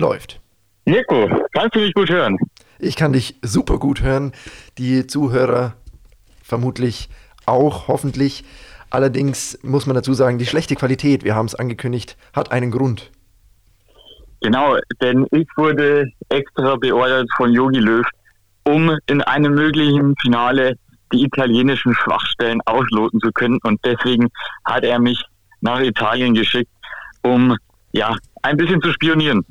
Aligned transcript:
läuft. 0.00 0.40
Mirko, 0.84 1.28
kannst 1.52 1.76
du 1.76 1.80
mich 1.80 1.94
gut 1.94 2.10
hören? 2.10 2.36
Ich 2.78 2.96
kann 2.96 3.12
dich 3.12 3.36
super 3.42 3.78
gut 3.78 4.02
hören. 4.02 4.32
Die 4.78 5.06
Zuhörer 5.06 5.74
vermutlich 6.42 7.08
auch, 7.46 7.88
hoffentlich. 7.88 8.44
Allerdings 8.90 9.58
muss 9.62 9.86
man 9.86 9.94
dazu 9.94 10.14
sagen, 10.14 10.38
die 10.38 10.46
schlechte 10.46 10.74
Qualität, 10.74 11.22
wir 11.22 11.34
haben 11.36 11.46
es 11.46 11.54
angekündigt, 11.54 12.16
hat 12.32 12.50
einen 12.50 12.70
Grund. 12.70 13.10
Genau, 14.40 14.76
denn 15.02 15.26
ich 15.30 15.46
wurde 15.56 16.06
extra 16.30 16.76
beordert 16.76 17.28
von 17.36 17.52
Yogi 17.52 17.78
Löw, 17.78 18.06
um 18.64 18.96
in 19.06 19.20
einem 19.22 19.54
möglichen 19.54 20.16
Finale 20.22 20.76
die 21.12 21.24
italienischen 21.24 21.94
Schwachstellen 21.94 22.60
ausloten 22.64 23.20
zu 23.20 23.30
können. 23.32 23.58
Und 23.62 23.78
deswegen 23.84 24.28
hat 24.64 24.84
er 24.84 24.98
mich 24.98 25.22
nach 25.60 25.80
Italien 25.80 26.34
geschickt, 26.34 26.70
um 27.22 27.56
ja 27.92 28.16
ein 28.42 28.56
bisschen 28.56 28.80
zu 28.80 28.92
spionieren. 28.92 29.44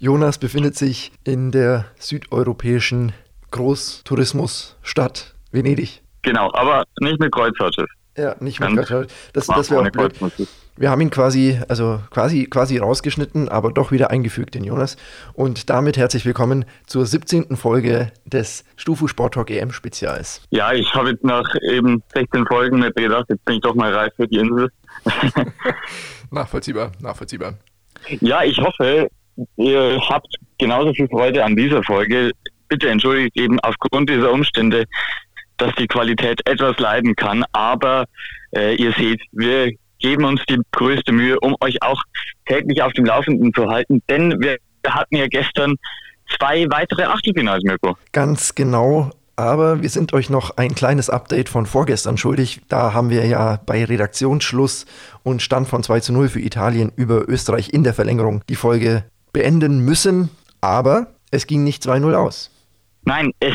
Jonas 0.00 0.38
befindet 0.38 0.76
sich 0.76 1.12
in 1.24 1.50
der 1.50 1.86
südeuropäischen 1.98 3.12
Großtourismusstadt 3.52 5.34
Venedig. 5.52 6.02
Genau, 6.22 6.52
aber 6.52 6.84
nicht 7.00 7.20
mit 7.20 7.32
Kreuzfahrtschiff. 7.32 7.88
Ja, 8.16 8.34
nicht 8.40 8.60
mit 8.60 8.70
Kreuzfahrtschiff. 8.70 9.30
Das, 9.32 9.46
das 9.46 9.70
wäre 9.70 9.82
auch 9.82 9.90
blöd. 9.90 10.12
Wir 10.76 10.90
haben 10.90 11.00
ihn 11.02 11.10
quasi, 11.10 11.60
also 11.68 12.00
quasi, 12.10 12.46
quasi 12.46 12.78
rausgeschnitten, 12.78 13.48
aber 13.48 13.72
doch 13.72 13.92
wieder 13.92 14.10
eingefügt, 14.10 14.56
den 14.56 14.64
Jonas. 14.64 14.96
Und 15.32 15.70
damit 15.70 15.96
herzlich 15.96 16.26
willkommen 16.26 16.64
zur 16.86 17.06
17. 17.06 17.56
Folge 17.56 18.10
des 18.24 18.64
Stufu 18.74 19.06
Sport 19.06 19.34
Talk 19.34 19.50
EM 19.50 19.70
Spezials. 19.70 20.42
Ja, 20.50 20.72
ich 20.72 20.92
habe 20.94 21.10
jetzt 21.10 21.22
nach 21.22 21.54
eben 21.70 22.02
16 22.12 22.44
Folgen 22.46 22.80
nicht 22.80 22.96
gedacht, 22.96 23.26
jetzt 23.28 23.44
bin 23.44 23.54
ich 23.54 23.60
doch 23.60 23.76
mal 23.76 23.94
reif 23.94 24.12
für 24.16 24.26
die 24.26 24.38
Insel. 24.38 24.68
nachvollziehbar, 26.32 26.90
nachvollziehbar. 27.00 27.54
Ja, 28.20 28.42
ich 28.42 28.58
hoffe, 28.58 29.08
ihr 29.56 30.00
habt 30.08 30.34
genauso 30.58 30.92
viel 30.92 31.08
Freude 31.08 31.44
an 31.44 31.56
dieser 31.56 31.82
Folge. 31.82 32.30
Bitte 32.68 32.88
entschuldigt 32.88 33.36
eben 33.36 33.60
aufgrund 33.60 34.08
dieser 34.08 34.32
Umstände, 34.32 34.84
dass 35.56 35.74
die 35.76 35.86
Qualität 35.86 36.40
etwas 36.48 36.78
leiden 36.78 37.14
kann, 37.14 37.44
aber 37.52 38.06
äh, 38.56 38.74
ihr 38.74 38.92
seht, 38.92 39.20
wir 39.32 39.72
geben 39.98 40.24
uns 40.24 40.42
die 40.48 40.58
größte 40.72 41.12
Mühe, 41.12 41.38
um 41.40 41.56
euch 41.60 41.80
auch 41.82 42.02
täglich 42.46 42.82
auf 42.82 42.92
dem 42.92 43.04
Laufenden 43.04 43.52
zu 43.54 43.68
halten, 43.68 44.02
denn 44.08 44.34
wir 44.40 44.58
hatten 44.86 45.16
ja 45.16 45.26
gestern 45.28 45.76
zwei 46.38 46.66
weitere 46.70 47.04
Achtelfinals, 47.04 47.62
Mirko. 47.64 47.96
Ganz 48.12 48.54
genau. 48.54 49.10
Aber 49.36 49.82
wir 49.82 49.88
sind 49.88 50.12
euch 50.12 50.30
noch 50.30 50.56
ein 50.56 50.74
kleines 50.74 51.10
Update 51.10 51.48
von 51.48 51.66
vorgestern 51.66 52.16
schuldig. 52.16 52.60
Da 52.68 52.92
haben 52.92 53.10
wir 53.10 53.26
ja 53.26 53.58
bei 53.66 53.84
Redaktionsschluss 53.84 54.86
und 55.24 55.42
Stand 55.42 55.66
von 55.66 55.82
2 55.82 56.00
zu 56.00 56.12
0 56.12 56.28
für 56.28 56.40
Italien 56.40 56.92
über 56.94 57.28
Österreich 57.28 57.72
in 57.72 57.82
der 57.82 57.94
Verlängerung 57.94 58.42
die 58.48 58.54
Folge 58.54 59.04
beenden 59.32 59.80
müssen. 59.80 60.30
Aber 60.60 61.08
es 61.32 61.46
ging 61.46 61.64
nicht 61.64 61.82
2-0 61.82 62.14
aus. 62.14 62.50
Nein, 63.04 63.32
es 63.40 63.54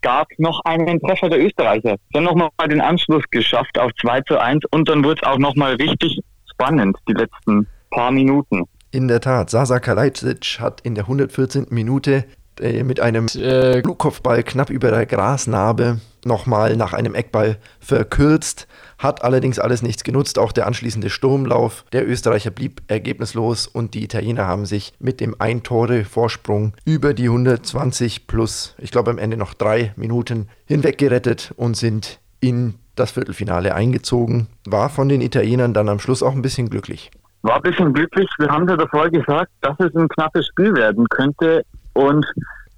gab 0.00 0.28
noch 0.38 0.60
einen 0.64 1.00
Treffer 1.00 1.28
der 1.28 1.44
Österreicher. 1.44 1.96
Dann 2.12 2.24
nochmal 2.24 2.50
den 2.68 2.80
Anschluss 2.80 3.24
geschafft 3.30 3.78
auf 3.78 3.90
2 4.00 4.20
zu 4.22 4.38
1 4.38 4.64
und 4.70 4.88
dann 4.88 5.04
wurde 5.04 5.20
es 5.22 5.28
auch 5.28 5.38
nochmal 5.38 5.74
richtig 5.74 6.20
spannend, 6.48 6.96
die 7.08 7.12
letzten 7.12 7.66
paar 7.90 8.12
Minuten. 8.12 8.62
In 8.92 9.08
der 9.08 9.20
Tat, 9.20 9.50
Sasa 9.50 9.80
Kalajdzic 9.80 10.58
hat 10.60 10.80
in 10.82 10.94
der 10.94 11.04
114. 11.04 11.66
Minute 11.70 12.24
äh, 12.60 12.82
mit 12.82 13.00
einem 13.00 13.26
äh, 13.26 13.82
Flugkopfball 13.82 14.42
knapp 14.42 14.70
über 14.70 14.90
der 14.90 15.06
Grasnarbe 15.06 16.00
nochmal 16.24 16.76
nach 16.76 16.92
einem 16.92 17.14
Eckball 17.14 17.56
verkürzt, 17.78 18.66
hat 18.98 19.22
allerdings 19.22 19.58
alles 19.58 19.82
nichts 19.82 20.04
genutzt. 20.04 20.38
Auch 20.38 20.52
der 20.52 20.66
anschließende 20.66 21.08
Sturmlauf 21.08 21.84
der 21.92 22.06
Österreicher 22.08 22.50
blieb 22.50 22.82
ergebnislos 22.88 23.66
und 23.66 23.94
die 23.94 24.04
Italiener 24.04 24.46
haben 24.46 24.66
sich 24.66 24.92
mit 24.98 25.20
dem 25.20 25.36
Ein-Tore-Vorsprung 25.38 26.74
über 26.84 27.14
die 27.14 27.28
120 27.28 28.26
plus, 28.26 28.74
ich 28.78 28.90
glaube 28.90 29.10
am 29.10 29.18
Ende 29.18 29.36
noch 29.36 29.54
drei 29.54 29.92
Minuten 29.96 30.48
hinweg 30.64 30.98
gerettet 30.98 31.54
und 31.56 31.76
sind 31.76 32.20
in 32.40 32.74
das 32.96 33.12
Viertelfinale 33.12 33.74
eingezogen. 33.74 34.48
War 34.66 34.88
von 34.88 35.08
den 35.08 35.20
Italienern 35.20 35.74
dann 35.74 35.88
am 35.88 36.00
Schluss 36.00 36.22
auch 36.22 36.32
ein 36.32 36.42
bisschen 36.42 36.70
glücklich. 36.70 37.10
War 37.42 37.56
ein 37.56 37.62
bisschen 37.62 37.92
glücklich. 37.92 38.28
Wir 38.38 38.48
haben 38.48 38.68
ja 38.68 38.76
davor 38.76 39.08
gesagt, 39.10 39.52
dass 39.60 39.78
es 39.78 39.94
ein 39.94 40.08
knappes 40.08 40.46
Spiel 40.48 40.74
werden 40.74 41.06
könnte. 41.08 41.64
Und 41.96 42.26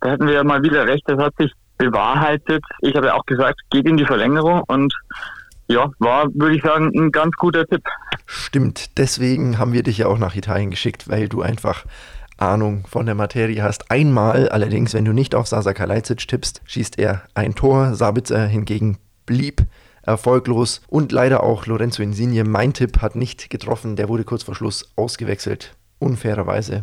da 0.01 0.11
hatten 0.11 0.27
wir 0.27 0.35
ja 0.35 0.45
mal 0.45 0.63
wieder 0.63 0.87
recht, 0.87 1.03
das 1.07 1.19
hat 1.19 1.35
sich 1.39 1.53
bewahrheitet. 1.77 2.63
Ich 2.81 2.95
habe 2.95 3.09
ja 3.09 3.15
auch 3.15 3.27
gesagt, 3.27 3.61
geht 3.71 3.87
in 3.87 3.97
die 3.97 4.05
Verlängerung 4.05 4.63
und 4.67 4.95
ja, 5.69 5.91
war, 5.99 6.27
würde 6.35 6.57
ich 6.57 6.63
sagen, 6.63 6.91
ein 6.97 7.13
ganz 7.13 7.35
guter 7.37 7.67
Tipp. 7.67 7.83
Stimmt, 8.27 8.97
deswegen 8.99 9.59
haben 9.59 9.73
wir 9.73 9.83
dich 9.83 9.99
ja 9.99 10.07
auch 10.07 10.19
nach 10.19 10.35
Italien 10.35 10.71
geschickt, 10.71 11.09
weil 11.09 11.29
du 11.29 11.43
einfach 11.43 11.85
Ahnung 12.39 12.87
von 12.89 13.07
der 13.07 13.15
Materie 13.15 13.63
hast. 13.63 13.91
Einmal 13.91 14.49
allerdings, 14.49 14.95
wenn 14.95 15.05
du 15.05 15.13
nicht 15.13 15.35
auf 15.35 15.47
Sasa 15.49 15.75
Kalajdzic 15.75 16.27
tippst, 16.29 16.63
schießt 16.65 16.99
er 16.99 17.23
ein 17.35 17.55
Tor. 17.55 17.95
Sabitzer 17.95 18.47
hingegen 18.47 18.99
blieb 19.27 19.63
erfolglos 20.03 20.81
und 20.89 21.13
leider 21.13 21.43
auch 21.43 21.67
Lorenzo 21.67 22.03
Insigne. 22.03 22.45
Mein 22.45 22.73
Tipp 22.73 23.03
hat 23.03 23.17
nicht 23.17 23.51
getroffen, 23.51 23.97
der 23.97 24.09
wurde 24.09 24.25
kurz 24.25 24.45
vor 24.45 24.55
Schluss 24.55 24.91
ausgewechselt. 24.97 25.75
Unfairerweise. 25.99 26.81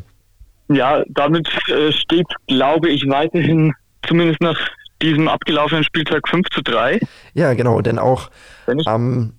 Ja, 0.67 1.03
damit 1.09 1.47
äh, 1.69 1.91
steht, 1.91 2.27
glaube 2.47 2.89
ich, 2.89 3.07
weiterhin 3.07 3.73
zumindest 4.07 4.41
nach 4.41 4.57
diesem 5.01 5.27
abgelaufenen 5.27 5.83
Spieltag 5.83 6.27
5 6.27 6.49
zu 6.49 6.61
3. 6.61 6.99
Ja, 7.33 7.53
genau, 7.53 7.81
denn 7.81 7.99
auch 7.99 8.29
am 8.85 9.33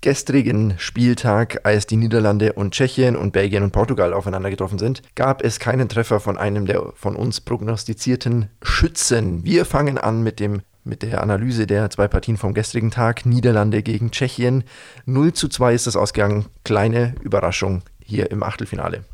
gestrigen 0.00 0.74
Spieltag, 0.78 1.60
als 1.64 1.86
die 1.86 1.96
Niederlande 1.96 2.54
und 2.54 2.74
Tschechien 2.74 3.16
und 3.16 3.32
Belgien 3.32 3.62
und 3.62 3.70
Portugal 3.70 4.12
aufeinander 4.12 4.50
getroffen 4.50 4.78
sind, 4.78 5.02
gab 5.14 5.42
es 5.42 5.60
keinen 5.60 5.88
Treffer 5.88 6.18
von 6.18 6.36
einem 6.36 6.66
der 6.66 6.92
von 6.94 7.14
uns 7.14 7.40
prognostizierten 7.40 8.48
Schützen. 8.62 9.44
Wir 9.44 9.64
fangen 9.64 9.98
an 9.98 10.22
mit 10.22 10.40
dem 10.40 10.62
mit 10.84 11.02
der 11.04 11.22
Analyse 11.22 11.68
der 11.68 11.90
zwei 11.90 12.08
Partien 12.08 12.36
vom 12.36 12.54
gestrigen 12.54 12.90
Tag. 12.90 13.24
Niederlande 13.24 13.84
gegen 13.84 14.10
Tschechien. 14.10 14.64
0 15.06 15.32
zu 15.32 15.48
2 15.48 15.74
ist 15.74 15.86
das 15.86 15.94
ausgegangen. 15.94 16.46
Kleine 16.64 17.14
Überraschung 17.22 17.82
hier 18.04 18.32
im 18.32 18.42
Achtelfinale. 18.42 19.04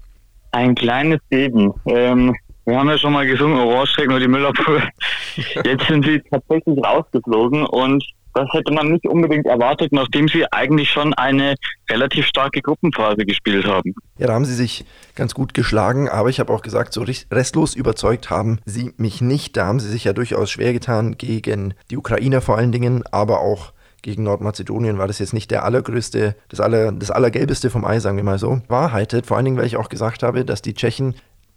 Ein 0.53 0.75
kleines 0.75 1.21
Leben. 1.31 1.73
Ähm, 1.87 2.35
wir 2.65 2.79
haben 2.79 2.89
ja 2.89 2.99
schon 2.99 3.13
mal 3.15 3.27
gesungen, 3.27 3.59
Orange 3.59 3.95
trägt 3.95 4.11
nur 4.11 4.21
die 4.21 4.29
Müllabfuhr. 4.29 4.83
Jetzt 5.65 5.87
sind 5.89 6.05
sie 6.05 6.21
tatsächlich 6.31 6.79
rausgeflogen 6.85 7.65
und 7.65 8.05
das 8.35 8.49
hätte 8.53 8.73
man 8.73 8.89
nicht 8.89 9.07
unbedingt 9.07 9.47
erwartet, 9.47 9.91
nachdem 9.93 10.29
sie 10.29 10.45
eigentlich 10.53 10.91
schon 10.91 11.15
eine 11.15 11.55
relativ 11.91 12.27
starke 12.27 12.61
Gruppenphase 12.61 13.25
gespielt 13.25 13.67
haben. 13.67 13.95
Ja, 14.19 14.29
da 14.29 14.35
haben 14.35 14.45
sie 14.45 14.55
sich 14.55 14.85
ganz 15.15 15.35
gut 15.35 15.55
geschlagen, 15.55 16.09
aber 16.09 16.29
ich 16.29 16.39
habe 16.41 16.53
auch 16.53 16.63
gesagt, 16.63 16.93
so 16.93 17.05
restlos 17.33 17.75
überzeugt 17.75 18.31
haben 18.31 18.61
sie 18.65 18.93
mich 18.97 19.21
nicht. 19.21 19.57
Da 19.57 19.67
haben 19.67 19.81
sie 19.81 19.89
sich 19.89 20.05
ja 20.05 20.13
durchaus 20.13 20.51
schwer 20.51 20.73
getan 20.73 21.17
gegen 21.17 21.75
die 21.91 21.97
Ukrainer 21.97 22.41
vor 22.41 22.59
allen 22.59 22.71
Dingen, 22.71 23.03
aber 23.11 23.41
auch 23.41 23.73
gegen 24.03 24.23
Nordmazedonien 24.23 24.99
war 24.99 25.07
das 25.07 25.19
jetzt 25.19 25.33
nicht 25.33 25.51
der 25.51 25.65
allergrößte, 25.65 26.37
das, 26.49 26.61
aller, 26.61 26.93
das 26.93 27.11
allergelbeste 27.11 27.71
vom 27.71 27.85
Ei, 27.85 27.99
sagen 27.99 28.17
wir 28.17 28.25
mal 28.25 28.39
so. 28.39 28.61
Wahrheitet, 28.69 29.27
vor 29.27 29.37
allen 29.37 29.45
Dingen, 29.45 29.57
weil 29.57 29.67
ich 29.67 29.77
auch 29.77 29.89
gesagt 29.89 30.23
habe, 30.23 30.45
dass 30.45 30.63
die 30.63 30.75
Tschechen 30.75 31.15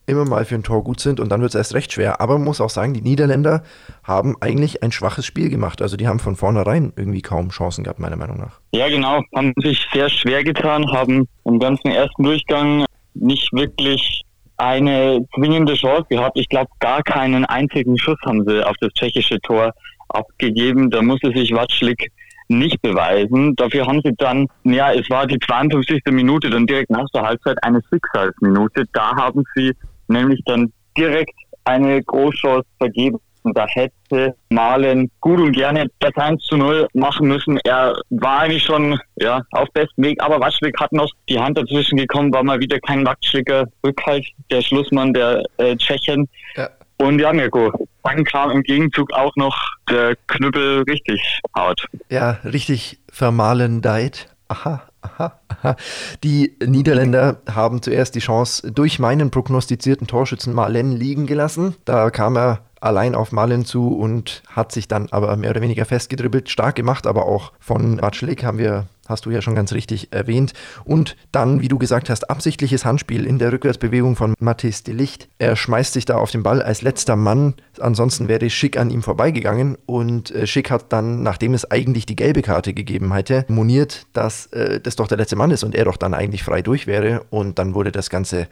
immer 0.07 0.25
mal 0.25 0.45
für 0.45 0.55
ein 0.55 0.63
Tor 0.63 0.83
gut 0.83 0.99
sind 0.99 1.19
und 1.19 1.29
dann 1.29 1.41
wird 1.41 1.51
es 1.51 1.55
erst 1.55 1.73
recht 1.73 1.93
schwer. 1.93 2.19
Aber 2.19 2.33
man 2.33 2.45
muss 2.45 2.59
auch 2.61 2.69
sagen, 2.69 2.93
die 2.93 3.01
Niederländer 3.01 3.63
haben 4.03 4.35
eigentlich 4.41 4.83
ein 4.83 4.91
schwaches 4.91 5.25
Spiel 5.25 5.49
gemacht. 5.49 5.81
Also 5.81 5.95
die 5.95 6.07
haben 6.07 6.19
von 6.19 6.35
vornherein 6.35 6.91
irgendwie 6.95 7.21
kaum 7.21 7.49
Chancen 7.49 7.83
gehabt, 7.83 7.99
meiner 7.99 8.17
Meinung 8.17 8.37
nach. 8.37 8.59
Ja, 8.73 8.89
genau. 8.89 9.21
Haben 9.35 9.53
sich 9.61 9.85
sehr 9.93 10.09
schwer 10.09 10.43
getan, 10.43 10.91
haben 10.91 11.27
im 11.45 11.59
ganzen 11.59 11.89
ersten 11.89 12.23
Durchgang 12.23 12.85
nicht 13.13 13.53
wirklich 13.53 14.23
eine 14.57 15.25
zwingende 15.35 15.73
Chance 15.75 16.05
gehabt. 16.09 16.37
Ich 16.37 16.49
glaube, 16.49 16.69
gar 16.79 17.01
keinen 17.03 17.45
einzigen 17.45 17.97
Schuss 17.97 18.17
haben 18.25 18.43
sie 18.47 18.65
auf 18.65 18.75
das 18.81 18.91
tschechische 18.93 19.39
Tor 19.41 19.71
abgegeben. 20.09 20.89
Da 20.89 21.01
musste 21.01 21.31
sich 21.31 21.53
Watschlik 21.53 22.11
nicht 22.51 22.81
beweisen. 22.81 23.55
Dafür 23.55 23.87
haben 23.87 24.01
sie 24.03 24.13
dann, 24.17 24.47
ja, 24.63 24.93
es 24.93 25.09
war 25.09 25.25
die 25.25 25.39
52. 25.39 26.03
Minute, 26.11 26.49
dann 26.49 26.67
direkt 26.67 26.89
nach 26.89 27.07
der 27.13 27.23
Halbzeit 27.23 27.57
eine 27.63 27.81
Schicksalsminute. 27.89 28.85
Da 28.93 29.15
haben 29.15 29.43
sie 29.55 29.73
nämlich 30.07 30.41
dann 30.45 30.71
direkt 30.97 31.33
eine 31.63 32.03
Großchance 32.03 32.67
vergeben. 32.77 33.19
Und 33.43 33.57
da 33.57 33.65
hätte 33.67 34.35
Malen 34.49 35.09
gut 35.19 35.39
und 35.39 35.53
gerne 35.53 35.87
das 35.99 36.15
1 36.15 36.43
zu 36.43 36.57
0 36.57 36.87
machen 36.93 37.27
müssen. 37.27 37.57
Er 37.63 37.95
war 38.11 38.41
eigentlich 38.41 38.63
schon 38.63 38.99
ja, 39.15 39.41
auf 39.51 39.67
bestem 39.73 40.03
Weg, 40.03 40.21
aber 40.21 40.39
Watschlik 40.39 40.79
hat 40.79 40.91
noch 40.91 41.09
die 41.27 41.39
Hand 41.39 41.57
dazwischen 41.57 41.97
gekommen, 41.97 42.31
war 42.31 42.43
mal 42.43 42.59
wieder 42.59 42.79
kein 42.79 43.03
Watschliker 43.03 43.65
Rückhalt, 43.83 44.27
der 44.51 44.61
Schlussmann 44.61 45.13
der 45.13 45.43
äh, 45.57 45.75
Tschechen. 45.75 46.29
Ja. 46.55 46.69
Und 46.97 47.19
ja, 47.19 47.33
Mirko, 47.33 47.71
dann 48.03 48.23
kam 48.25 48.51
im 48.51 48.61
Gegenzug 48.61 49.11
auch 49.13 49.35
noch 49.35 49.57
der 49.91 50.15
Knüppel 50.27 50.83
richtig 50.83 51.41
hart. 51.55 51.87
Ja, 52.09 52.39
richtig 52.43 52.99
vermalendeit. 53.11 54.27
Aha, 54.47 54.83
aha, 55.01 55.39
aha. 55.47 55.75
Die 56.23 56.57
Niederländer 56.65 57.41
haben 57.49 57.81
zuerst 57.81 58.15
die 58.15 58.19
Chance 58.19 58.71
durch 58.71 58.99
meinen 58.99 59.31
prognostizierten 59.31 60.07
Torschützen 60.07 60.53
Malen 60.53 60.91
liegen 60.91 61.27
gelassen. 61.27 61.75
Da 61.85 62.09
kam 62.09 62.35
er 62.37 62.65
allein 62.81 63.15
auf 63.15 63.31
Malen 63.31 63.63
zu 63.63 63.95
und 63.95 64.43
hat 64.49 64.71
sich 64.71 64.87
dann 64.87 65.07
aber 65.11 65.35
mehr 65.37 65.51
oder 65.51 65.61
weniger 65.61 65.85
festgedribbelt. 65.85 66.49
Stark 66.49 66.75
gemacht, 66.75 67.07
aber 67.07 67.25
auch 67.27 67.53
von 67.59 67.97
Batschlik 67.97 68.43
haben 68.43 68.57
wir 68.57 68.87
hast 69.11 69.25
du 69.25 69.29
ja 69.29 69.41
schon 69.41 69.53
ganz 69.53 69.73
richtig 69.73 70.11
erwähnt. 70.11 70.53
Und 70.83 71.15
dann, 71.31 71.61
wie 71.61 71.67
du 71.67 71.77
gesagt 71.77 72.09
hast, 72.09 72.29
absichtliches 72.29 72.85
Handspiel 72.85 73.25
in 73.25 73.37
der 73.37 73.51
Rückwärtsbewegung 73.51 74.15
von 74.15 74.33
Mathis 74.39 74.83
de 74.83 74.95
Licht. 74.95 75.29
Er 75.37 75.55
schmeißt 75.55 75.93
sich 75.93 76.05
da 76.05 76.17
auf 76.17 76.31
den 76.31 76.41
Ball 76.41 76.63
als 76.63 76.81
letzter 76.81 77.15
Mann. 77.15 77.53
Ansonsten 77.79 78.27
wäre 78.27 78.49
Schick 78.49 78.77
an 78.77 78.89
ihm 78.89 79.03
vorbeigegangen. 79.03 79.77
Und 79.85 80.31
äh, 80.31 80.47
Schick 80.47 80.71
hat 80.71 80.91
dann, 80.91 81.21
nachdem 81.21 81.53
es 81.53 81.69
eigentlich 81.69 82.07
die 82.07 82.15
gelbe 82.15 82.41
Karte 82.41 82.73
gegeben 82.73 83.13
hätte, 83.13 83.45
moniert, 83.47 84.07
dass 84.13 84.47
äh, 84.47 84.79
das 84.79 84.95
doch 84.95 85.07
der 85.07 85.17
letzte 85.17 85.35
Mann 85.35 85.51
ist 85.51 85.63
und 85.63 85.75
er 85.75 85.85
doch 85.85 85.97
dann 85.97 86.13
eigentlich 86.13 86.43
frei 86.43 86.63
durch 86.63 86.87
wäre. 86.87 87.25
Und 87.29 87.59
dann 87.59 87.75
wurde 87.75 87.91
das 87.91 88.09
Ganze 88.09 88.47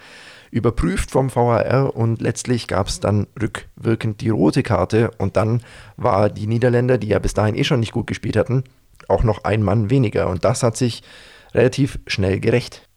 überprüft 0.51 1.11
vom 1.11 1.33
VAR 1.33 1.95
und 1.95 2.21
letztlich 2.21 2.67
gab 2.67 2.87
es 2.87 2.99
dann 2.99 3.27
rückwirkend 3.39 4.21
die 4.21 4.29
rote 4.29 4.63
Karte 4.63 5.11
und 5.17 5.37
dann 5.37 5.61
war 5.97 6.29
die 6.29 6.47
Niederländer, 6.47 6.97
die 6.97 7.07
ja 7.07 7.19
bis 7.19 7.33
dahin 7.33 7.55
eh 7.55 7.63
schon 7.63 7.79
nicht 7.79 7.91
gut 7.91 8.07
gespielt 8.07 8.35
hatten, 8.35 8.63
auch 9.09 9.23
noch 9.23 9.43
ein 9.43 9.63
Mann 9.63 9.89
weniger 9.89 10.29
und 10.29 10.45
das 10.45 10.63
hat 10.63 10.77
sich 10.77 11.01
relativ 11.53 11.99
schnell 12.07 12.39
gerecht. 12.39 12.87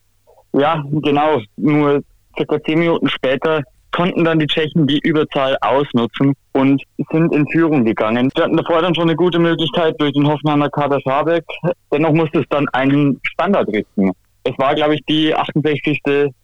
Ja, 0.53 0.85
genau. 0.91 1.41
Nur 1.56 2.03
circa 2.37 2.62
zehn 2.62 2.81
Minuten 2.81 3.09
später 3.09 3.62
konnten 3.93 4.25
dann 4.25 4.38
die 4.38 4.47
Tschechen 4.47 4.87
die 4.87 4.99
Überzahl 5.00 5.56
ausnutzen 5.61 6.35
und 6.53 6.82
sind 7.11 7.35
in 7.35 7.47
Führung 7.49 7.85
gegangen. 7.85 8.31
Sie 8.35 8.43
hatten 8.43 8.56
davor 8.56 8.82
dann 8.82 8.94
schon 8.94 9.05
eine 9.05 9.17
gute 9.17 9.38
Möglichkeit 9.38 9.94
durch 10.00 10.12
den 10.12 10.26
Hoffenheimer 10.26 10.70
Kader 10.70 11.00
Schabek. 11.00 11.44
Dennoch 11.93 12.12
musste 12.12 12.41
es 12.41 12.47
dann 12.49 12.69
einen 12.70 13.20
Standard 13.23 13.69
richten. 13.69 14.11
Es 14.44 14.59
war, 14.59 14.75
glaube 14.75 14.94
ich, 14.94 15.03
die 15.09 15.35
68. 15.35 16.00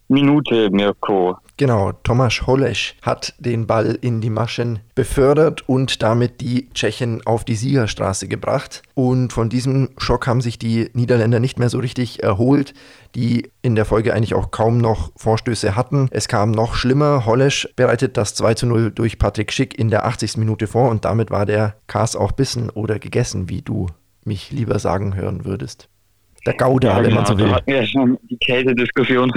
Minute, 0.09 0.71
Mirko. 0.71 1.37
Genau, 1.59 1.91
Tomasz 1.91 2.47
Holeš 2.47 2.95
hat 3.03 3.35
den 3.41 3.67
Ball 3.67 3.99
in 4.01 4.21
die 4.21 4.31
Maschen 4.31 4.79
befördert 4.95 5.69
und 5.69 6.05
damit 6.05 6.41
die 6.41 6.71
Tschechen 6.73 7.27
auf 7.27 7.45
die 7.45 7.57
Siegerstraße 7.57 8.29
gebracht. 8.29 8.83
Und 8.95 9.33
von 9.33 9.49
diesem 9.49 9.89
Schock 9.99 10.29
haben 10.29 10.41
sich 10.41 10.61
die 10.61 10.89
Niederländer 10.93 11.41
nicht 11.41 11.59
mehr 11.59 11.69
so 11.69 11.81
richtig 11.81 12.23
erholt, 12.23 12.75
die 13.17 13.51
in 13.61 13.75
der 13.75 13.87
Folge 13.87 14.15
eigentlich 14.15 14.35
auch 14.35 14.53
kaum 14.53 14.79
noch 14.79 15.11
Vorstöße 15.17 15.75
hatten. 15.75 16.09
Es 16.13 16.29
kam 16.29 16.53
noch 16.53 16.77
schlimmer. 16.77 17.27
Hollesch 17.27 17.69
bereitet 17.75 18.17
das 18.17 18.37
2 18.37 18.55
zu 18.55 18.67
0 18.67 18.93
durch 18.93 19.19
Patrick 19.19 19.53
Schick 19.53 19.77
in 19.77 19.91
der 19.91 20.07
80. 20.07 20.37
Minute 20.37 20.69
vor 20.69 20.89
und 20.89 21.05
damit 21.05 21.33
war 21.33 21.45
der 21.45 21.75
Kars 21.89 22.15
auch 22.15 22.31
bissen 22.31 22.71
oder 22.71 23.01
gegessen, 23.01 23.49
wie 23.49 23.63
du 23.63 23.89
mich 24.25 24.53
lieber 24.53 24.79
sagen 24.79 25.17
hören 25.17 25.45
würdest. 25.45 25.89
Der 26.47 26.55
Gouda, 26.55 26.99
ja, 26.99 27.05
wenn 27.05 27.15
man 27.15 27.25
genau, 27.25 27.27
so 27.27 27.39
will. 27.39 27.49
Da 27.49 27.57
hatten 27.57 27.67
wir 27.67 27.81
ja 27.81 27.87
schon 27.87 28.17
die 28.31 28.37
Käsediskussion. 28.37 29.33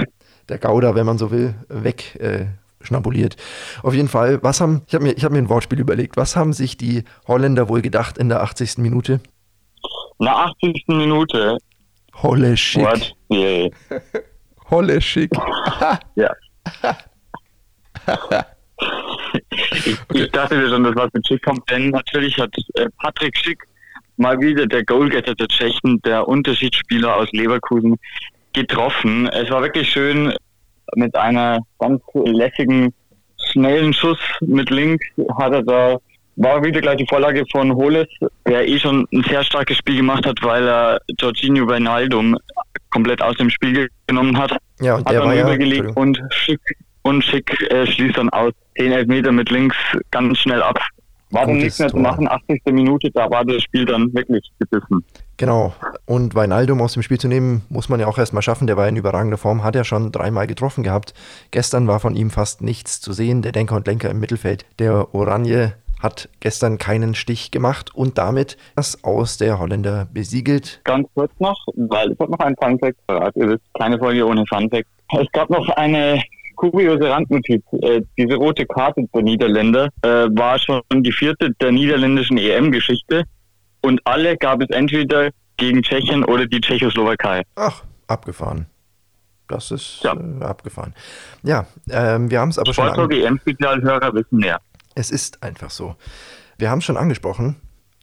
Der 0.48 0.58
Gouda, 0.58 0.94
wenn 0.94 1.06
man 1.06 1.18
so 1.18 1.30
will, 1.30 1.54
weg. 1.68 2.16
Äh, 2.20 2.46
schnabuliert. 2.84 3.36
Auf 3.82 3.94
jeden 3.94 4.08
Fall, 4.08 4.42
was 4.42 4.60
haben, 4.60 4.82
ich 4.86 4.94
habe 4.94 5.04
mir, 5.04 5.14
hab 5.14 5.32
mir 5.32 5.38
ein 5.38 5.48
Wortspiel 5.48 5.78
überlegt, 5.80 6.16
was 6.16 6.36
haben 6.36 6.52
sich 6.52 6.76
die 6.76 7.04
Holländer 7.26 7.68
wohl 7.68 7.80
gedacht 7.80 8.18
in 8.18 8.28
der 8.28 8.42
80. 8.42 8.78
Minute? 8.78 9.20
In 10.18 10.26
der 10.26 10.36
80. 10.36 10.84
Minute? 10.88 11.58
Holle 12.14 12.56
schick. 12.56 12.82
What? 12.82 13.14
Yeah. 13.30 13.70
Holle 14.70 15.00
schick. 15.00 15.30
ja. 16.14 16.30
ich, 19.50 20.00
okay. 20.08 20.24
ich, 20.24 20.30
dachte 20.30 20.56
mir 20.56 20.68
schon, 20.68 20.84
dass 20.84 20.94
was 20.94 21.10
mit 21.12 21.26
Schick 21.26 21.42
kommt, 21.42 21.68
denn 21.70 21.90
natürlich 21.90 22.38
hat 22.38 22.54
äh, 22.74 22.88
Patrick 22.98 23.36
Schick 23.36 23.62
mal 24.16 24.38
wieder 24.40 24.66
der 24.66 24.84
Goalgetter 24.84 25.34
der 25.34 25.48
Tschechen, 25.48 26.00
der 26.02 26.28
Unterschiedsspieler 26.28 27.16
aus 27.16 27.28
Leverkusen, 27.32 27.96
getroffen. 28.52 29.28
Es 29.28 29.50
war 29.50 29.62
wirklich 29.62 29.90
schön 29.90 30.32
mit 30.94 31.14
einer 31.16 31.58
ganz 31.78 32.02
lässigen, 32.14 32.92
schnellen 33.50 33.92
Schuss 33.92 34.18
mit 34.40 34.70
links 34.70 35.06
hat 35.38 35.52
er 35.52 35.62
da 35.62 35.98
war 36.36 36.64
wieder 36.64 36.80
gleich 36.80 36.96
die 36.96 37.06
Vorlage 37.06 37.44
von 37.50 37.74
Holes, 37.74 38.08
der 38.46 38.66
eh 38.66 38.78
schon 38.78 39.06
ein 39.12 39.22
sehr 39.24 39.42
starkes 39.44 39.76
Spiel 39.76 39.96
gemacht 39.96 40.26
hat, 40.26 40.38
weil 40.42 40.66
er 40.66 41.00
Jorginho 41.20 41.68
Wijnaldum 41.68 42.36
komplett 42.90 43.20
aus 43.22 43.36
dem 43.36 43.50
Spiel 43.50 43.88
genommen 44.06 44.38
hat. 44.38 44.56
Ja, 44.80 44.96
und 44.96 45.06
hat 45.06 45.12
der 45.12 45.20
dann 45.20 45.28
war 45.28 45.40
übergelegt 45.40 45.88
ja, 45.88 45.92
und 45.94 46.22
Schick, 46.30 46.60
und 47.02 47.22
Schick 47.22 47.70
äh, 47.70 47.86
schließt 47.86 48.16
dann 48.16 48.30
aus 48.30 48.52
10 48.76 48.92
Elfmeter 48.92 49.32
mit 49.32 49.50
links 49.50 49.76
ganz 50.10 50.38
schnell 50.38 50.62
ab. 50.62 50.78
War 51.32 51.46
dann 51.46 51.56
nichts 51.56 51.78
mehr 51.78 51.88
zu 51.88 51.96
machen, 51.96 52.28
80. 52.28 52.62
Minute, 52.66 53.10
da 53.10 53.30
war 53.30 53.44
das 53.44 53.62
Spiel 53.62 53.86
dann 53.86 54.12
wirklich 54.12 54.50
gebissen. 54.58 55.04
Genau. 55.38 55.74
Und 56.04 56.34
Weinaldum 56.34 56.80
aus 56.82 56.92
dem 56.92 57.02
Spiel 57.02 57.18
zu 57.18 57.26
nehmen, 57.26 57.62
muss 57.70 57.88
man 57.88 57.98
ja 57.98 58.06
auch 58.06 58.18
erstmal 58.18 58.42
schaffen. 58.42 58.66
Der 58.66 58.76
war 58.76 58.86
in 58.86 58.96
überragender 58.96 59.38
Form, 59.38 59.64
hat 59.64 59.74
ja 59.74 59.82
schon 59.82 60.12
dreimal 60.12 60.46
getroffen 60.46 60.84
gehabt. 60.84 61.14
Gestern 61.50 61.88
war 61.88 62.00
von 62.00 62.14
ihm 62.14 62.30
fast 62.30 62.60
nichts 62.60 63.00
zu 63.00 63.12
sehen. 63.12 63.42
Der 63.42 63.52
Denker 63.52 63.76
und 63.76 63.86
Lenker 63.86 64.10
im 64.10 64.20
Mittelfeld, 64.20 64.66
der 64.78 65.14
Oranje, 65.14 65.72
hat 66.02 66.28
gestern 66.40 66.78
keinen 66.78 67.14
Stich 67.14 67.50
gemacht 67.50 67.94
und 67.94 68.18
damit 68.18 68.56
das 68.76 69.04
Aus 69.04 69.38
der 69.38 69.58
Holländer 69.58 70.06
besiegelt. 70.12 70.80
Ganz 70.84 71.08
kurz 71.14 71.32
noch, 71.38 71.64
weil 71.76 72.12
es 72.12 72.18
hat 72.18 72.28
noch 72.28 72.40
ein 72.40 72.56
Funfact 72.60 72.98
verraten. 73.06 73.40
Ihr 73.40 73.48
wisst, 73.50 73.62
keine 73.78 73.98
Folge 73.98 74.26
ohne 74.26 74.44
Funfact. 74.46 74.86
Es 75.18 75.32
gab 75.32 75.48
noch 75.48 75.68
eine 75.70 76.22
kuriose 76.56 77.08
Randnotiz. 77.08 77.62
Äh, 77.82 78.02
diese 78.16 78.34
rote 78.36 78.66
Karte 78.66 79.04
der 79.14 79.22
Niederländer 79.22 79.88
äh, 80.02 80.08
war 80.08 80.58
schon 80.58 80.82
die 80.94 81.12
vierte 81.12 81.50
der 81.60 81.72
niederländischen 81.72 82.38
EM-Geschichte 82.38 83.24
und 83.80 84.00
alle 84.04 84.36
gab 84.36 84.62
es 84.62 84.70
entweder 84.70 85.30
gegen 85.56 85.82
Tschechien 85.82 86.24
oder 86.24 86.46
die 86.46 86.60
Tschechoslowakei. 86.60 87.42
Ach, 87.56 87.84
abgefahren. 88.06 88.66
Das 89.48 89.70
ist 89.70 90.00
ja. 90.02 90.14
äh, 90.14 90.44
abgefahren. 90.44 90.94
Ja, 91.42 91.66
ähm, 91.90 92.30
wir 92.30 92.40
haben 92.40 92.48
es 92.48 92.58
aber 92.58 92.72
schon. 92.72 93.10
EM-Spezialhörer 93.10 94.14
wissen 94.14 94.38
mehr. 94.38 94.60
Es 94.94 95.10
ist 95.10 95.42
einfach 95.42 95.70
so. 95.70 95.96
Wir 96.58 96.70
haben 96.70 96.78
es 96.78 96.84
schon 96.84 96.96
angesprochen. 96.96 97.56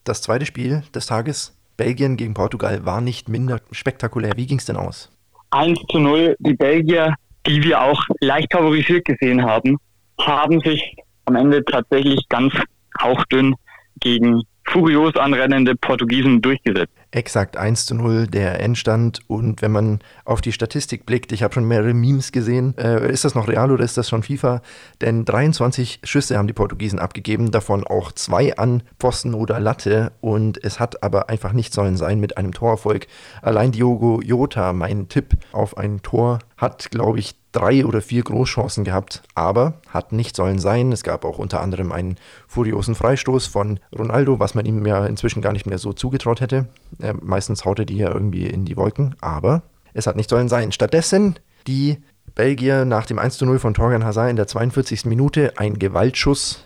Das 0.03 0.21
zweite 0.21 0.45
Spiel 0.45 0.83
des 0.93 1.05
Tages, 1.05 1.57
Belgien 1.77 2.17
gegen 2.17 2.33
Portugal, 2.33 2.85
war 2.85 3.01
nicht 3.01 3.29
minder 3.29 3.59
spektakulär. 3.71 4.33
Wie 4.35 4.47
ging 4.47 4.57
es 4.57 4.65
denn 4.65 4.75
aus? 4.75 5.11
1 5.51 5.79
zu 5.89 5.99
0. 5.99 6.35
Die 6.39 6.53
Belgier 6.53 7.15
die 7.45 7.63
wir 7.63 7.81
auch 7.81 8.01
leicht 8.21 8.51
favorisiert 8.51 9.05
gesehen 9.05 9.43
haben, 9.43 9.77
haben 10.19 10.59
sich 10.61 10.95
am 11.25 11.35
Ende 11.35 11.63
tatsächlich 11.63 12.27
ganz 12.29 12.53
hauchdünn 13.01 13.55
gegen 13.99 14.41
furios 14.65 15.15
anrennende 15.15 15.75
Portugiesen 15.75 16.41
durchgesetzt. 16.41 16.93
Exakt 17.11 17.57
1 17.57 17.87
zu 17.87 17.95
0 17.95 18.27
der 18.27 18.59
Endstand. 18.59 19.21
Und 19.27 19.61
wenn 19.61 19.71
man 19.71 19.99
auf 20.25 20.41
die 20.41 20.51
Statistik 20.51 21.05
blickt, 21.05 21.31
ich 21.31 21.41
habe 21.41 21.53
schon 21.53 21.65
mehrere 21.65 21.93
Memes 21.93 22.31
gesehen, 22.31 22.77
äh, 22.77 23.11
ist 23.11 23.25
das 23.25 23.33
noch 23.33 23.47
real 23.47 23.71
oder 23.71 23.83
ist 23.83 23.97
das 23.97 24.09
schon 24.09 24.21
FIFA? 24.21 24.61
Denn 25.01 25.25
23 25.25 26.01
Schüsse 26.03 26.37
haben 26.37 26.47
die 26.47 26.53
Portugiesen 26.53 26.99
abgegeben, 26.99 27.51
davon 27.51 27.83
auch 27.85 28.11
zwei 28.11 28.55
an 28.57 28.83
Pfosten 28.99 29.33
oder 29.33 29.59
Latte. 29.59 30.11
Und 30.21 30.63
es 30.63 30.79
hat 30.79 31.01
aber 31.01 31.29
einfach 31.29 31.53
nicht 31.53 31.73
sollen 31.73 31.97
sein 31.97 32.19
mit 32.19 32.37
einem 32.37 32.53
Torerfolg. 32.53 33.07
Allein 33.41 33.71
Diogo 33.71 34.21
Jota, 34.21 34.73
mein 34.73 35.09
Tipp 35.09 35.35
auf 35.51 35.77
ein 35.77 36.01
Tor, 36.03 36.39
hat, 36.57 36.91
glaube 36.91 37.19
ich, 37.19 37.35
drei 37.51 37.85
oder 37.85 38.01
vier 38.01 38.23
Großchancen 38.23 38.83
gehabt, 38.83 39.23
aber 39.33 39.73
hat 39.87 40.11
nicht 40.11 40.35
sollen 40.35 40.59
sein. 40.59 40.91
Es 40.91 41.03
gab 41.03 41.25
auch 41.25 41.39
unter 41.39 41.61
anderem 41.61 41.91
einen 41.91 42.17
furiosen 42.47 42.95
Freistoß 42.95 43.47
von 43.47 43.79
Ronaldo, 43.97 44.39
was 44.39 44.55
man 44.55 44.65
ihm 44.65 44.85
ja 44.85 45.05
inzwischen 45.05 45.41
gar 45.41 45.53
nicht 45.53 45.65
mehr 45.65 45.77
so 45.77 45.93
zugetraut 45.93 46.41
hätte. 46.41 46.67
Äh, 47.01 47.13
meistens 47.21 47.65
haut 47.65 47.79
er 47.79 47.85
die 47.85 47.97
ja 47.97 48.11
irgendwie 48.11 48.47
in 48.47 48.65
die 48.65 48.77
Wolken, 48.77 49.15
aber 49.21 49.63
es 49.93 50.07
hat 50.07 50.15
nicht 50.15 50.29
sollen 50.29 50.49
sein. 50.49 50.71
Stattdessen 50.71 51.35
die 51.67 51.97
Belgier 52.35 52.85
nach 52.85 53.05
dem 53.05 53.19
1 53.19 53.37
zu 53.37 53.45
0 53.45 53.59
von 53.59 53.73
Torgan 53.73 54.05
Hazard 54.05 54.29
in 54.29 54.35
der 54.35 54.47
42. 54.47 55.05
Minute 55.05 55.53
ein 55.57 55.79
Gewaltschuss. 55.79 56.65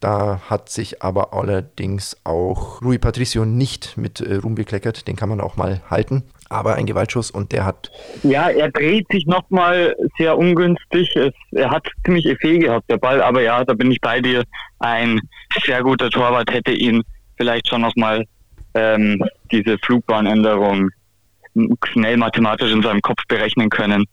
Da 0.00 0.40
hat 0.48 0.68
sich 0.68 1.02
aber 1.02 1.32
allerdings 1.34 2.16
auch 2.22 2.82
Rui 2.82 2.98
Patricio 2.98 3.44
nicht 3.44 3.96
mit 3.96 4.20
äh, 4.20 4.36
Ruhm 4.36 4.54
bekleckert. 4.54 5.08
Den 5.08 5.16
kann 5.16 5.28
man 5.28 5.40
auch 5.40 5.56
mal 5.56 5.80
halten 5.90 6.24
aber 6.48 6.76
ein 6.76 6.86
Gewaltschuss 6.86 7.30
und 7.30 7.52
der 7.52 7.64
hat. 7.64 7.90
Ja, 8.22 8.48
er 8.48 8.70
dreht 8.70 9.06
sich 9.10 9.26
nochmal 9.26 9.94
sehr 10.16 10.36
ungünstig. 10.36 11.14
Es, 11.16 11.32
er 11.52 11.70
hat 11.70 11.86
ziemlich 12.04 12.26
Effet 12.26 12.60
gehabt, 12.60 12.90
der 12.90 12.96
Ball, 12.96 13.20
aber 13.20 13.42
ja, 13.42 13.64
da 13.64 13.74
bin 13.74 13.90
ich 13.90 14.00
bei 14.00 14.20
dir. 14.20 14.44
Ein 14.78 15.20
sehr 15.64 15.82
guter 15.82 16.10
Torwart 16.10 16.52
hätte 16.52 16.72
ihn 16.72 17.02
vielleicht 17.36 17.68
schon 17.68 17.82
nochmal 17.82 18.24
ähm, 18.74 19.22
diese 19.52 19.78
Flugbahnänderung 19.78 20.90
schnell 21.84 22.16
mathematisch 22.16 22.70
in 22.70 22.82
seinem 22.82 23.00
Kopf 23.00 23.22
berechnen 23.28 23.70
können 23.70 24.04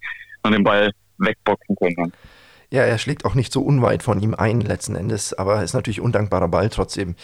und 0.43 0.51
den 0.51 0.63
Ball 0.63 0.91
wegboxen 1.17 1.75
können. 1.75 2.13
Ja, 2.71 2.83
er 2.83 2.97
schlägt 2.97 3.25
auch 3.25 3.35
nicht 3.35 3.53
so 3.53 3.61
unweit 3.61 4.03
von 4.03 4.19
ihm 4.21 4.33
ein 4.33 4.61
letzten 4.61 4.95
Endes, 4.95 5.33
aber 5.33 5.63
ist 5.63 5.73
natürlich 5.73 6.01
undankbarer 6.01 6.47
Ball 6.47 6.69
trotzdem. 6.69 7.15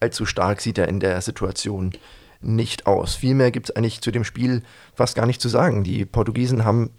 Allzu 0.00 0.26
stark 0.26 0.60
sieht 0.60 0.78
er 0.78 0.88
in 0.88 1.00
der 1.00 1.20
Situation 1.20 1.92
nicht 2.40 2.86
aus. 2.86 3.14
Vielmehr 3.16 3.50
gibt 3.50 3.68
es 3.70 3.76
eigentlich 3.76 4.00
zu 4.00 4.10
dem 4.10 4.24
Spiel 4.24 4.62
fast 4.94 5.16
gar 5.16 5.26
nicht 5.26 5.40
zu 5.40 5.48
sagen. 5.48 5.84
Die 5.84 6.04
Portugiesen 6.04 6.64
haben 6.64 6.90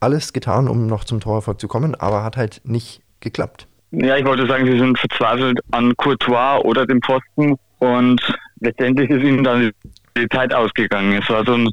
alles 0.00 0.32
getan, 0.32 0.68
um 0.68 0.86
noch 0.86 1.04
zum 1.04 1.20
Torerfolg 1.20 1.60
zu 1.60 1.68
kommen, 1.68 1.94
aber 1.94 2.24
hat 2.24 2.36
halt 2.36 2.60
nicht 2.64 3.02
geklappt. 3.20 3.68
Ja, 3.92 4.16
ich 4.16 4.24
wollte 4.24 4.46
sagen, 4.46 4.66
sie 4.66 4.78
sind 4.78 4.98
verzweifelt 4.98 5.60
an 5.70 5.96
Courtois 5.96 6.60
oder 6.64 6.86
dem 6.86 7.00
Posten 7.00 7.56
und 7.78 8.20
letztendlich 8.62 9.10
ist 9.10 9.22
ihnen 9.22 9.44
dann 9.44 9.72
die 10.16 10.28
Zeit 10.28 10.52
ausgegangen. 10.54 11.20
Es 11.20 11.28
war 11.28 11.44
so 11.44 11.54
ein 11.54 11.70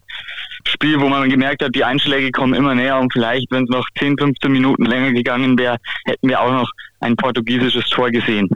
Spiel, 0.66 1.00
wo 1.00 1.08
man 1.08 1.30
gemerkt 1.30 1.64
hat, 1.64 1.74
die 1.76 1.84
Einschläge 1.84 2.32
kommen 2.32 2.54
immer 2.54 2.76
näher 2.76 3.00
und 3.00 3.12
vielleicht, 3.14 3.52
wenn 3.52 3.64
es 3.64 3.70
noch 3.70 3.86
10, 3.98 4.18
15 4.18 4.52
Minuten 4.52 4.86
länger 4.86 5.12
gegangen 5.12 5.58
wäre, 5.58 5.78
hätten 6.06 6.28
wir 6.28 6.42
auch 6.42 6.52
noch 6.52 6.72
ein 7.00 7.16
portugiesisches 7.16 7.86
Tor 7.90 8.12
gesehen 8.12 8.50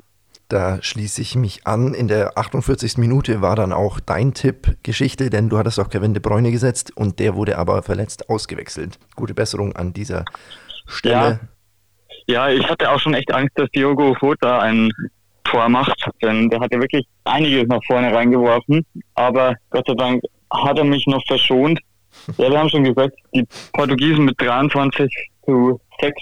Da 0.49 0.81
schließe 0.81 1.21
ich 1.21 1.35
mich 1.35 1.65
an. 1.65 1.93
In 1.93 2.07
der 2.07 2.37
48. 2.37 2.97
Minute 2.97 3.41
war 3.41 3.55
dann 3.55 3.71
auch 3.71 3.99
dein 3.99 4.33
Tipp 4.33 4.77
Geschichte, 4.83 5.29
denn 5.29 5.49
du 5.49 5.57
hattest 5.57 5.79
auch 5.79 5.89
Kevin 5.89 6.13
de 6.13 6.21
Bruyne 6.21 6.51
gesetzt 6.51 6.95
und 6.95 7.19
der 7.19 7.35
wurde 7.35 7.57
aber 7.57 7.83
verletzt 7.83 8.29
ausgewechselt. 8.29 8.99
Gute 9.15 9.33
Besserung 9.33 9.75
an 9.75 9.93
dieser 9.93 10.25
Stelle. 10.85 11.39
Ja, 12.27 12.49
ja 12.49 12.49
ich 12.49 12.69
hatte 12.69 12.91
auch 12.91 12.99
schon 12.99 13.13
echt 13.13 13.33
Angst, 13.33 13.53
dass 13.55 13.69
Diogo 13.69 14.13
Fota 14.15 14.59
ein 14.59 14.91
Tor 15.45 15.69
macht, 15.69 16.02
denn 16.23 16.49
der 16.49 16.59
hat 16.59 16.73
ja 16.73 16.79
wirklich 16.79 17.05
einiges 17.23 17.67
nach 17.67 17.83
vorne 17.85 18.13
reingeworfen, 18.13 18.85
aber 19.15 19.55
Gott 19.69 19.85
sei 19.87 19.93
Dank 19.93 20.23
hat 20.51 20.77
er 20.77 20.83
mich 20.83 21.05
noch 21.07 21.23
verschont. 21.27 21.79
Ja, 22.37 22.49
wir 22.49 22.59
haben 22.59 22.69
schon 22.69 22.83
gesagt, 22.83 23.15
die 23.33 23.45
Portugiesen 23.73 24.25
mit 24.25 24.39
23 24.39 25.11
zu 25.45 25.79
6 25.99 26.21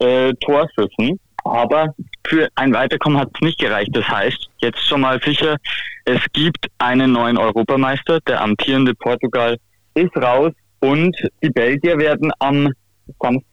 äh, 0.00 0.32
Torschüssen. 0.34 1.18
Aber 1.44 1.94
für 2.24 2.48
ein 2.54 2.72
Weiterkommen 2.72 3.18
hat 3.18 3.30
es 3.34 3.40
nicht 3.40 3.58
gereicht. 3.58 3.90
Das 3.94 4.06
heißt, 4.06 4.48
jetzt 4.58 4.86
schon 4.86 5.00
mal 5.00 5.20
sicher, 5.22 5.56
es 6.04 6.20
gibt 6.32 6.66
einen 6.78 7.12
neuen 7.12 7.36
Europameister. 7.36 8.20
Der 8.20 8.42
amtierende 8.42 8.94
Portugal 8.94 9.58
ist 9.94 10.16
raus 10.16 10.52
und 10.80 11.16
die 11.42 11.50
Belgier 11.50 11.98
werden 11.98 12.30
am 12.38 12.72
Samstag 13.20 13.51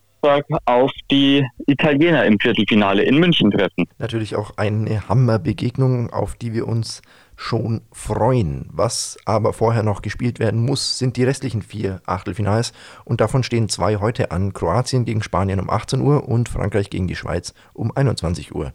auf 0.65 0.91
die 1.09 1.45
Italiener 1.67 2.25
im 2.25 2.39
Viertelfinale 2.39 3.03
in 3.03 3.17
München 3.17 3.51
treffen. 3.51 3.87
Natürlich 3.97 4.35
auch 4.35 4.51
eine 4.57 5.07
Hammerbegegnung, 5.07 6.11
auf 6.11 6.35
die 6.35 6.53
wir 6.53 6.67
uns 6.67 7.01
schon 7.35 7.81
freuen. 7.93 8.67
Was 8.71 9.17
aber 9.25 9.53
vorher 9.53 9.83
noch 9.83 10.01
gespielt 10.01 10.39
werden 10.39 10.65
muss, 10.65 10.99
sind 10.99 11.15
die 11.15 11.23
restlichen 11.23 11.61
vier 11.61 12.01
Achtelfinals 12.05 12.73
und 13.05 13.21
davon 13.21 13.43
stehen 13.43 13.69
zwei 13.69 13.97
heute 13.97 14.31
an. 14.31 14.53
Kroatien 14.53 15.05
gegen 15.05 15.23
Spanien 15.23 15.59
um 15.59 15.69
18 15.69 16.01
Uhr 16.01 16.27
und 16.27 16.49
Frankreich 16.49 16.89
gegen 16.89 17.07
die 17.07 17.15
Schweiz 17.15 17.53
um 17.73 17.95
21 17.95 18.53
Uhr. 18.53 18.73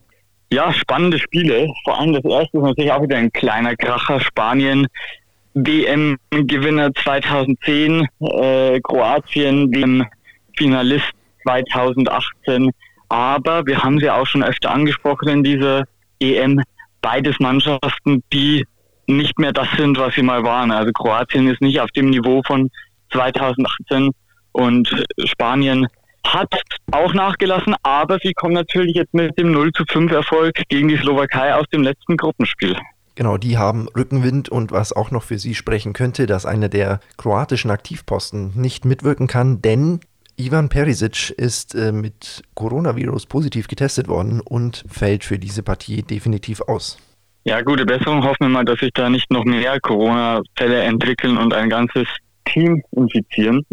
Ja, 0.51 0.73
spannende 0.73 1.19
Spiele. 1.19 1.69
Vor 1.85 1.99
allem 1.99 2.15
das 2.15 2.25
erste 2.25 2.59
ist 2.59 2.65
natürlich 2.65 2.93
auch 2.93 3.03
wieder 3.03 3.17
ein 3.17 3.33
kleiner 3.33 3.77
Kracher. 3.77 4.21
Spanien, 4.21 4.87
WM-Gewinner 5.55 6.93
2010, 6.95 8.09
äh, 8.21 8.81
Kroatien, 8.81 9.75
WM-Finalist 9.75 11.13
2018. 11.45 12.71
Aber 13.09 13.65
wir 13.67 13.83
haben 13.83 14.01
sie 14.01 14.11
auch 14.11 14.27
schon 14.27 14.43
öfter 14.43 14.71
angesprochen 14.71 15.29
in 15.29 15.45
dieser 15.45 15.85
EM 16.21 16.61
beides 17.01 17.39
Mannschaften, 17.39 18.23
die 18.33 18.67
nicht 19.07 19.39
mehr 19.39 19.53
das 19.53 19.69
sind, 19.77 19.99
was 19.99 20.15
sie 20.15 20.23
mal 20.23 20.43
waren. 20.43 20.71
Also 20.71 20.91
Kroatien 20.93 21.47
ist 21.49 21.61
nicht 21.61 21.81
auf 21.81 21.91
dem 21.91 22.11
Niveau 22.11 22.43
von 22.47 22.71
2018 23.13 24.11
und 24.53 25.05
Spanien 25.25 25.87
hat 26.27 26.53
auch 26.91 27.13
nachgelassen, 27.13 27.75
aber 27.83 28.19
sie 28.23 28.33
kommen 28.33 28.55
natürlich 28.55 28.95
jetzt 28.95 29.13
mit 29.13 29.39
dem 29.39 29.53
0 29.53 29.73
zu 29.73 29.85
5 29.87 30.11
Erfolg 30.11 30.55
gegen 30.69 30.89
die 30.89 30.97
Slowakei 30.97 31.55
aus 31.55 31.67
dem 31.73 31.83
letzten 31.83 32.17
Gruppenspiel. 32.17 32.77
Genau, 33.15 33.37
die 33.37 33.59
haben 33.59 33.89
Rückenwind 33.95 34.49
und 34.49 34.73
was 34.73 34.93
auch 34.93 35.11
noch 35.11 35.23
für 35.23 35.39
sie 35.39 35.55
sprechen 35.55 35.93
könnte, 35.93 36.27
dass 36.27 36.47
einer 36.47 36.69
der 36.69 37.01
kroatischen 37.17 37.71
Aktivposten 37.71 38.53
nicht 38.57 38.85
mitwirken 38.85 39.29
kann, 39.29 39.63
denn 39.63 40.01
Ivan 40.37 40.69
Perisic 40.69 41.31
ist 41.31 41.75
äh, 41.75 41.93
mit 41.93 42.43
Coronavirus 42.55 43.27
positiv 43.27 43.69
getestet 43.69 44.09
worden 44.09 44.41
und 44.41 44.85
fällt 44.89 45.25
für 45.25 45.39
diese 45.39 45.63
Partie 45.63 46.03
definitiv 46.03 46.61
aus. 46.63 46.99
Ja, 47.45 47.61
gute 47.61 47.85
Besserung. 47.85 48.25
Hoffen 48.25 48.41
wir 48.41 48.49
mal, 48.49 48.65
dass 48.65 48.81
sich 48.81 48.91
da 48.95 49.09
nicht 49.09 49.31
noch 49.31 49.45
mehr 49.45 49.79
Corona-Fälle 49.81 50.83
entwickeln 50.83 51.37
und 51.37 51.53
ein 51.53 51.69
ganzes 51.69 52.09
Team 52.47 52.83
infizieren. 52.93 53.65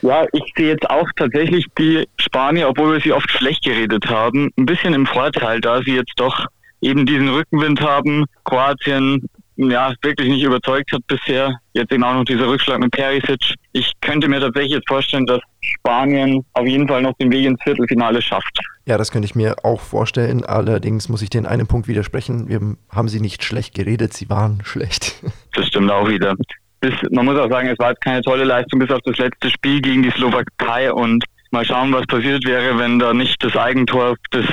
Ja, 0.00 0.26
ich 0.32 0.44
sehe 0.56 0.68
jetzt 0.68 0.88
auch 0.88 1.08
tatsächlich 1.16 1.66
die 1.78 2.06
Spanier, 2.18 2.68
obwohl 2.68 2.94
wir 2.94 3.00
sie 3.00 3.12
oft 3.12 3.30
schlecht 3.30 3.64
geredet 3.64 4.06
haben, 4.06 4.50
ein 4.56 4.66
bisschen 4.66 4.94
im 4.94 5.06
Vorteil, 5.06 5.60
da 5.60 5.82
sie 5.82 5.94
jetzt 5.94 6.14
doch 6.16 6.46
eben 6.80 7.04
diesen 7.04 7.28
Rückenwind 7.28 7.80
haben. 7.80 8.24
Kroatien 8.44 9.28
ja, 9.58 9.92
wirklich 10.02 10.28
nicht 10.28 10.44
überzeugt 10.44 10.92
hat 10.92 11.04
bisher. 11.08 11.58
Jetzt 11.72 11.92
eben 11.92 12.04
auch 12.04 12.14
noch 12.14 12.24
dieser 12.24 12.46
Rückschlag 12.46 12.78
mit 12.78 12.92
Perisic. 12.92 13.54
Ich 13.72 13.92
könnte 14.00 14.28
mir 14.28 14.40
tatsächlich 14.40 14.74
jetzt 14.74 14.88
vorstellen, 14.88 15.26
dass 15.26 15.40
Spanien 15.88 16.44
auf 16.52 16.66
jeden 16.66 16.86
Fall 16.86 17.00
noch 17.00 17.14
den 17.14 17.32
Weg 17.32 17.46
ins 17.46 17.62
Viertelfinale 17.62 18.20
schafft. 18.20 18.58
Ja, 18.84 18.98
das 18.98 19.10
könnte 19.10 19.24
ich 19.24 19.34
mir 19.34 19.56
auch 19.64 19.80
vorstellen. 19.80 20.44
Allerdings 20.44 21.08
muss 21.08 21.22
ich 21.22 21.30
dir 21.30 21.38
in 21.38 21.46
einem 21.46 21.66
Punkt 21.66 21.88
widersprechen. 21.88 22.48
Wir 22.48 22.60
haben 22.90 23.08
sie 23.08 23.20
nicht 23.20 23.42
schlecht 23.42 23.74
geredet, 23.74 24.12
sie 24.12 24.28
waren 24.28 24.60
schlecht. 24.64 25.22
Das 25.54 25.66
stimmt 25.66 25.90
auch 25.90 26.08
wieder. 26.08 26.36
Bis, 26.78 26.94
man 27.10 27.24
muss 27.24 27.36
auch 27.36 27.50
sagen, 27.50 27.68
es 27.68 27.78
war 27.80 27.90
jetzt 27.90 28.00
keine 28.00 28.22
tolle 28.22 28.44
Leistung 28.44 28.78
bis 28.78 28.90
auf 28.90 29.00
das 29.04 29.18
letzte 29.18 29.50
Spiel 29.50 29.80
gegen 29.80 30.04
die 30.04 30.10
Slowakei 30.10 30.92
und 30.92 31.24
mal 31.50 31.64
schauen, 31.64 31.92
was 31.92 32.06
passiert 32.06 32.46
wäre, 32.46 32.78
wenn 32.78 33.00
da 33.00 33.12
nicht 33.12 33.42
das 33.42 33.56
Eigentor 33.56 34.14
des 34.32 34.46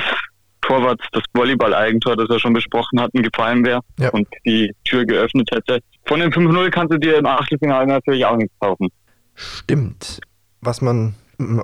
Torwart 0.62 1.00
das 1.12 1.22
Volleyball-Eigentor, 1.32 2.16
das 2.16 2.28
wir 2.28 2.40
schon 2.40 2.54
besprochen 2.54 3.00
hatten, 3.00 3.22
gefallen 3.22 3.64
wäre 3.64 3.82
ja. 4.00 4.08
und 4.08 4.26
die 4.44 4.74
Tür 4.84 5.04
geöffnet 5.04 5.48
hätte. 5.52 5.78
Von 6.06 6.18
dem 6.18 6.32
5-0 6.32 6.70
kannst 6.70 6.92
du 6.92 6.98
dir 6.98 7.18
im 7.18 7.26
Achtelfinale 7.26 7.86
natürlich 7.86 8.24
auch 8.24 8.36
nichts 8.36 8.58
kaufen. 8.58 8.88
Stimmt. 9.36 10.20
Was 10.60 10.80
man 10.80 11.14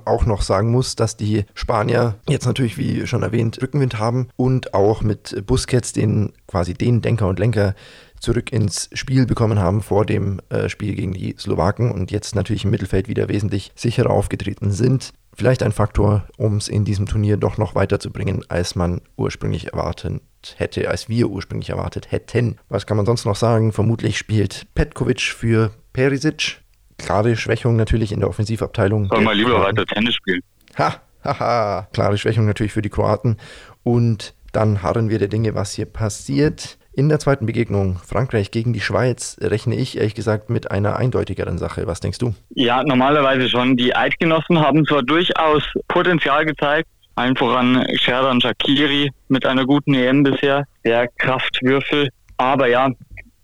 auch 0.04 0.26
noch 0.26 0.42
sagen 0.42 0.70
muss, 0.70 0.96
dass 0.96 1.16
die 1.16 1.44
Spanier 1.54 2.16
jetzt 2.28 2.46
natürlich, 2.46 2.78
wie 2.78 3.06
schon 3.06 3.22
erwähnt, 3.22 3.60
Rückenwind 3.62 3.98
haben 3.98 4.28
und 4.36 4.74
auch 4.74 5.02
mit 5.02 5.44
Busquets 5.46 5.92
den 5.92 6.32
quasi 6.46 6.74
den 6.74 7.02
Denker 7.02 7.28
und 7.28 7.38
Lenker 7.38 7.74
zurück 8.20 8.52
ins 8.52 8.88
Spiel 8.92 9.26
bekommen 9.26 9.58
haben 9.58 9.82
vor 9.82 10.06
dem 10.06 10.40
äh, 10.48 10.68
Spiel 10.68 10.94
gegen 10.94 11.12
die 11.12 11.34
Slowaken 11.38 11.90
und 11.90 12.10
jetzt 12.10 12.34
natürlich 12.34 12.64
im 12.64 12.70
Mittelfeld 12.70 13.08
wieder 13.08 13.28
wesentlich 13.28 13.72
sicherer 13.74 14.10
aufgetreten 14.10 14.70
sind 14.70 15.12
vielleicht 15.34 15.62
ein 15.62 15.72
Faktor, 15.72 16.24
um 16.36 16.56
es 16.56 16.68
in 16.68 16.84
diesem 16.84 17.06
Turnier 17.06 17.36
doch 17.36 17.58
noch 17.58 17.74
weiterzubringen, 17.74 18.44
als 18.48 18.74
man 18.74 19.00
ursprünglich 19.16 19.72
erwartet 19.72 20.22
hätte, 20.56 20.88
als 20.88 21.08
wir 21.08 21.28
ursprünglich 21.28 21.70
erwartet 21.70 22.10
hätten. 22.10 22.58
Was 22.68 22.86
kann 22.86 22.96
man 22.96 23.06
sonst 23.06 23.24
noch 23.24 23.36
sagen? 23.36 23.72
Vermutlich 23.72 24.18
spielt 24.18 24.66
Petkovic 24.74 25.20
für 25.20 25.70
Perisic. 25.92 26.60
Klare 27.04 27.36
Schwächung 27.36 27.76
natürlich 27.76 28.12
in 28.12 28.20
der 28.20 28.28
Offensivabteilung. 28.28 29.08
Soll 29.08 29.22
mal 29.22 29.34
lieber 29.36 29.60
weiter 29.60 29.84
Tennis 29.84 30.14
spielen. 30.14 30.40
Ha, 30.78 31.00
haha. 31.24 31.88
Klare 31.92 32.16
Schwächung 32.16 32.46
natürlich 32.46 32.72
für 32.72 32.82
die 32.82 32.90
Kroaten. 32.90 33.36
Und 33.82 34.34
dann 34.52 34.82
harren 34.82 35.10
wir 35.10 35.18
der 35.18 35.28
Dinge, 35.28 35.54
was 35.54 35.72
hier 35.72 35.86
passiert. 35.86 36.78
In 36.94 37.08
der 37.08 37.18
zweiten 37.18 37.46
Begegnung 37.46 37.98
Frankreich 38.04 38.50
gegen 38.50 38.74
die 38.74 38.80
Schweiz 38.80 39.38
rechne 39.40 39.74
ich 39.74 39.96
ehrlich 39.96 40.14
gesagt 40.14 40.50
mit 40.50 40.70
einer 40.70 40.96
eindeutigeren 40.96 41.56
Sache. 41.56 41.86
Was 41.86 42.00
denkst 42.00 42.18
du? 42.18 42.34
Ja, 42.50 42.82
normalerweise 42.84 43.48
schon. 43.48 43.76
Die 43.76 43.96
Eidgenossen 43.96 44.60
haben 44.60 44.84
zwar 44.84 45.02
durchaus 45.02 45.62
Potenzial 45.88 46.44
gezeigt, 46.44 46.88
allen 47.14 47.34
voran 47.34 47.82
Sherdan 47.94 48.42
Shakiri 48.42 49.10
mit 49.28 49.46
einer 49.46 49.64
guten 49.64 49.94
EM 49.94 50.22
bisher, 50.22 50.64
der 50.84 51.08
Kraftwürfel. 51.08 52.10
Aber 52.36 52.68
ja, 52.68 52.90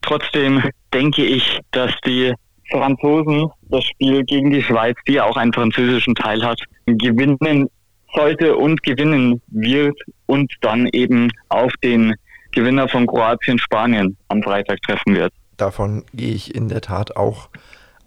trotzdem 0.03 0.63
denke 0.93 1.25
ich, 1.25 1.59
dass 1.71 1.93
die 2.05 2.35
Franzosen 2.71 3.49
das 3.71 3.85
Spiel 3.85 4.25
gegen 4.25 4.51
die 4.51 4.63
Schweiz, 4.63 4.97
die 5.07 5.15
ja 5.15 5.25
auch 5.25 5.37
einen 5.37 5.53
französischen 5.53 6.15
Teil 6.15 6.45
hat, 6.45 6.61
gewinnen 6.87 7.69
sollte 8.15 8.57
und 8.57 8.83
gewinnen 8.83 9.41
wird 9.49 9.99
und 10.27 10.53
dann 10.61 10.87
eben 10.93 11.31
auf 11.49 11.73
den 11.83 12.15
Gewinner 12.53 12.89
von 12.89 13.07
Kroatien, 13.07 13.59
Spanien 13.59 14.17
am 14.29 14.43
Freitag 14.43 14.81
treffen 14.83 15.15
wird. 15.15 15.33
Davon 15.57 16.05
gehe 16.15 16.35
ich 16.35 16.55
in 16.55 16.69
der 16.69 16.81
Tat 16.81 17.17
auch 17.17 17.51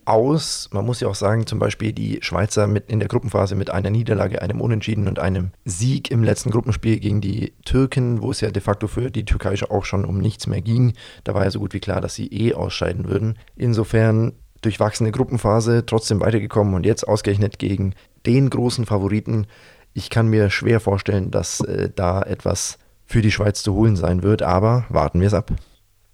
aus. 0.05 0.69
Man 0.71 0.85
muss 0.85 0.99
ja 0.99 1.07
auch 1.07 1.15
sagen, 1.15 1.45
zum 1.45 1.59
Beispiel 1.59 1.93
die 1.93 2.19
Schweizer 2.21 2.67
mit 2.67 2.89
in 2.89 2.99
der 2.99 3.07
Gruppenphase 3.07 3.55
mit 3.55 3.69
einer 3.69 3.89
Niederlage, 3.89 4.41
einem 4.41 4.61
Unentschieden 4.61 5.07
und 5.07 5.19
einem 5.19 5.51
Sieg 5.65 6.11
im 6.11 6.23
letzten 6.23 6.51
Gruppenspiel 6.51 6.99
gegen 6.99 7.21
die 7.21 7.53
Türken, 7.65 8.21
wo 8.21 8.31
es 8.31 8.41
ja 8.41 8.51
de 8.51 8.61
facto 8.61 8.87
für 8.87 9.11
die 9.11 9.25
Türkei 9.25 9.55
auch 9.69 9.85
schon 9.85 10.05
um 10.05 10.17
nichts 10.17 10.47
mehr 10.47 10.61
ging. 10.61 10.93
Da 11.23 11.33
war 11.33 11.43
ja 11.43 11.51
so 11.51 11.59
gut 11.59 11.73
wie 11.73 11.79
klar, 11.79 12.01
dass 12.01 12.15
sie 12.15 12.27
eh 12.27 12.53
ausscheiden 12.53 13.07
würden. 13.07 13.37
Insofern 13.55 14.33
durchwachsene 14.61 15.11
Gruppenphase, 15.11 15.85
trotzdem 15.85 16.19
weitergekommen 16.21 16.73
und 16.73 16.85
jetzt 16.85 17.07
ausgerechnet 17.07 17.59
gegen 17.59 17.93
den 18.25 18.49
großen 18.49 18.85
Favoriten. 18.85 19.47
Ich 19.93 20.09
kann 20.09 20.27
mir 20.27 20.49
schwer 20.49 20.79
vorstellen, 20.79 21.31
dass 21.31 21.61
äh, 21.61 21.89
da 21.95 22.21
etwas 22.21 22.77
für 23.05 23.21
die 23.21 23.31
Schweiz 23.31 23.61
zu 23.63 23.73
holen 23.73 23.95
sein 23.95 24.23
wird, 24.23 24.41
aber 24.41 24.85
warten 24.89 25.19
wir 25.19 25.27
es 25.27 25.33
ab. 25.33 25.51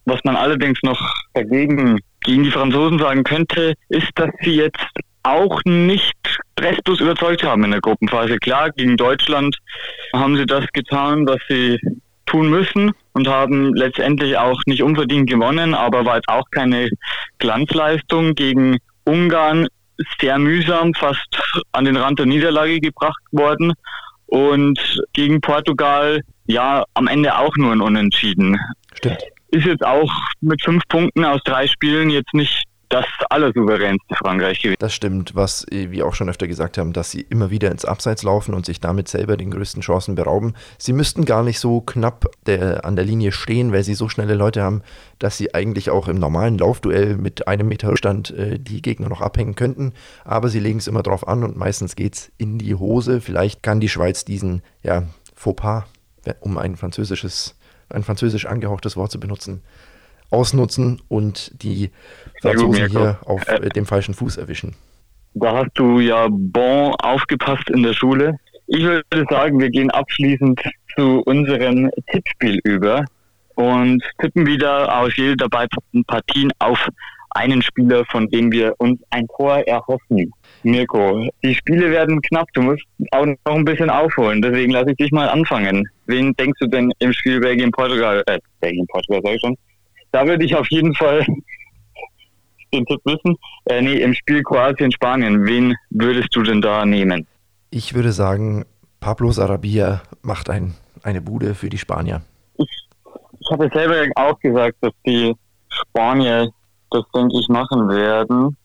Was 0.05 0.23
man 0.23 0.35
allerdings 0.35 0.79
noch 0.83 0.99
dagegen 1.33 1.99
gegen 2.21 2.43
die 2.43 2.51
Franzosen 2.51 2.97
sagen 2.97 3.23
könnte, 3.23 3.73
ist, 3.89 4.09
dass 4.15 4.29
sie 4.41 4.55
jetzt 4.55 4.79
auch 5.23 5.61
nicht 5.65 6.15
restlos 6.59 7.01
überzeugt 7.01 7.43
haben 7.43 7.63
in 7.65 7.71
der 7.71 7.81
Gruppenphase. 7.81 8.37
Klar, 8.37 8.71
gegen 8.71 8.97
Deutschland 8.97 9.57
haben 10.13 10.37
sie 10.37 10.45
das 10.45 10.65
getan, 10.73 11.27
was 11.27 11.39
sie 11.49 11.77
tun 12.27 12.49
müssen 12.49 12.91
und 13.13 13.27
haben 13.27 13.73
letztendlich 13.73 14.37
auch 14.37 14.61
nicht 14.65 14.83
unverdient 14.83 15.29
gewonnen, 15.29 15.73
aber 15.73 16.05
war 16.05 16.17
jetzt 16.17 16.29
auch 16.29 16.45
keine 16.51 16.89
Glanzleistung. 17.39 18.35
Gegen 18.35 18.77
Ungarn 19.05 19.67
sehr 20.21 20.37
mühsam, 20.37 20.93
fast 20.93 21.41
an 21.71 21.85
den 21.85 21.97
Rand 21.97 22.19
der 22.19 22.25
Niederlage 22.27 22.79
gebracht 22.79 23.21
worden. 23.31 23.73
Und 24.27 25.01
gegen 25.13 25.41
Portugal 25.41 26.21
ja 26.45 26.83
am 26.93 27.07
Ende 27.07 27.37
auch 27.37 27.55
nur 27.55 27.71
ein 27.71 27.81
Unentschieden. 27.81 28.59
Stimmt. 28.93 29.23
Ist 29.49 29.65
jetzt 29.65 29.85
auch 29.85 30.11
mit 30.41 30.61
fünf 30.61 30.83
Punkten 30.89 31.23
aus 31.23 31.41
drei 31.45 31.67
Spielen 31.67 32.09
jetzt 32.09 32.33
nicht 32.33 32.63
das 32.89 33.05
allersouveränste 33.29 34.15
Frankreich 34.15 34.61
gewesen. 34.61 34.77
Das 34.79 34.93
stimmt, 34.93 35.35
was 35.35 35.65
äh, 35.71 35.91
wir 35.91 36.05
auch 36.05 36.15
schon 36.15 36.29
öfter 36.29 36.47
gesagt 36.47 36.77
haben, 36.77 36.93
dass 36.93 37.11
sie 37.11 37.21
immer 37.21 37.51
wieder 37.51 37.71
ins 37.71 37.85
Abseits 37.85 38.23
laufen 38.23 38.53
und 38.53 38.65
sich 38.65 38.79
damit 38.79 39.07
selber 39.07 39.37
den 39.37 39.51
größten 39.51 39.81
Chancen 39.81 40.15
berauben. 40.15 40.53
Sie 40.77 40.93
müssten 40.93 41.25
gar 41.25 41.43
nicht 41.43 41.59
so 41.59 41.81
knapp 41.81 42.25
der, 42.45 42.85
an 42.85 42.95
der 42.95 43.05
Linie 43.05 43.31
stehen, 43.31 43.73
weil 43.73 43.83
sie 43.83 43.93
so 43.93 44.09
schnelle 44.09 44.35
Leute 44.35 44.63
haben, 44.63 44.81
dass 45.19 45.37
sie 45.37 45.53
eigentlich 45.53 45.89
auch 45.89 46.07
im 46.07 46.17
normalen 46.17 46.57
Laufduell 46.57 47.17
mit 47.17 47.47
einem 47.47 47.67
Meter 47.67 47.89
Rückstand 47.89 48.31
äh, 48.31 48.57
die 48.59 48.81
Gegner 48.81 49.09
noch 49.09 49.21
abhängen 49.21 49.55
könnten. 49.55 49.93
Aber 50.23 50.49
sie 50.49 50.59
legen 50.59 50.79
es 50.79 50.87
immer 50.87 51.03
drauf 51.03 51.27
an 51.27 51.43
und 51.43 51.57
meistens 51.57 51.95
geht 51.95 52.15
es 52.15 52.31
in 52.37 52.57
die 52.57 52.75
Hose. 52.75 53.21
Vielleicht 53.21 53.63
kann 53.63 53.79
die 53.79 53.89
Schweiz 53.89 54.23
diesen 54.25 54.61
ja, 54.83 55.03
Fauxpas, 55.35 55.83
um 56.39 56.57
ein 56.57 56.75
französisches, 56.75 57.55
ein 57.89 58.03
französisch 58.03 58.45
angehauchtes 58.45 58.97
Wort 58.97 59.11
zu 59.11 59.19
benutzen, 59.19 59.61
ausnutzen 60.29 61.01
und 61.07 61.51
die 61.61 61.91
Franzosen 62.41 62.89
hier 62.89 63.19
auf 63.25 63.47
äh, 63.47 63.69
dem 63.69 63.85
falschen 63.85 64.13
Fuß 64.13 64.37
erwischen. 64.37 64.75
Da 65.33 65.55
hast 65.55 65.71
du 65.75 65.99
ja 65.99 66.27
bon 66.29 66.93
aufgepasst 66.95 67.69
in 67.69 67.83
der 67.83 67.93
Schule. 67.93 68.37
Ich 68.67 68.83
würde 68.83 69.25
sagen, 69.29 69.59
wir 69.59 69.69
gehen 69.69 69.91
abschließend 69.91 70.61
zu 70.95 71.21
unserem 71.25 71.89
Tippspiel 72.11 72.59
über 72.63 73.05
und 73.55 74.03
tippen 74.19 74.45
wieder 74.45 74.99
aus 74.99 75.15
jeder 75.15 75.35
der 75.35 75.49
beiden 75.49 76.05
Partien 76.05 76.51
auf 76.59 76.79
einen 77.31 77.61
Spieler, 77.61 78.03
von 78.05 78.27
dem 78.29 78.51
wir 78.51 78.73
uns 78.79 78.99
ein 79.11 79.27
Tor 79.35 79.57
erhoffen. 79.67 80.31
Mirko, 80.63 81.29
die 81.43 81.55
Spiele 81.55 81.91
werden 81.91 82.21
knapp. 82.21 82.47
Du 82.53 82.61
musst 82.61 82.83
auch 83.11 83.25
noch 83.25 83.37
ein 83.45 83.65
bisschen 83.65 83.89
aufholen. 83.89 84.41
Deswegen 84.41 84.71
lasse 84.71 84.91
ich 84.91 84.97
dich 84.97 85.11
mal 85.11 85.29
anfangen. 85.29 85.87
Wen 86.07 86.33
denkst 86.33 86.59
du 86.59 86.67
denn 86.67 86.91
im 86.99 87.13
Spiel 87.13 87.39
Belgien-Portugal? 87.39 88.23
Äh, 88.27 88.39
Belgien-Portugal 88.59 89.21
sag 89.23 89.35
ich 89.35 89.41
schon. 89.41 89.57
Da 90.11 90.25
würde 90.25 90.45
ich 90.45 90.55
auf 90.55 90.67
jeden 90.69 90.93
Fall 90.95 91.25
den 92.73 92.85
Tipp 92.85 93.01
wissen. 93.05 93.37
Äh, 93.65 93.81
nee, 93.81 94.01
im 94.01 94.13
Spiel 94.13 94.43
Kroatien-Spanien, 94.43 95.45
wen 95.45 95.75
würdest 95.89 96.35
du 96.35 96.43
denn 96.43 96.61
da 96.61 96.85
nehmen? 96.85 97.27
Ich 97.69 97.93
würde 97.93 98.11
sagen, 98.11 98.65
Pablo 98.99 99.31
Sarabia 99.31 100.01
macht 100.21 100.49
ein, 100.49 100.73
eine 101.03 101.21
Bude 101.21 101.55
für 101.55 101.69
die 101.69 101.77
Spanier. 101.77 102.21
Ich, 102.57 102.87
ich 103.39 103.51
habe 103.51 103.69
selber 103.73 104.09
auch 104.15 104.39
gesagt, 104.39 104.77
dass 104.81 104.93
die 105.05 105.33
Spanier 105.69 106.49
das, 106.91 107.03
denke 107.13 107.37
ich, 107.39 107.47
machen 107.49 107.89
werden. 107.89 108.55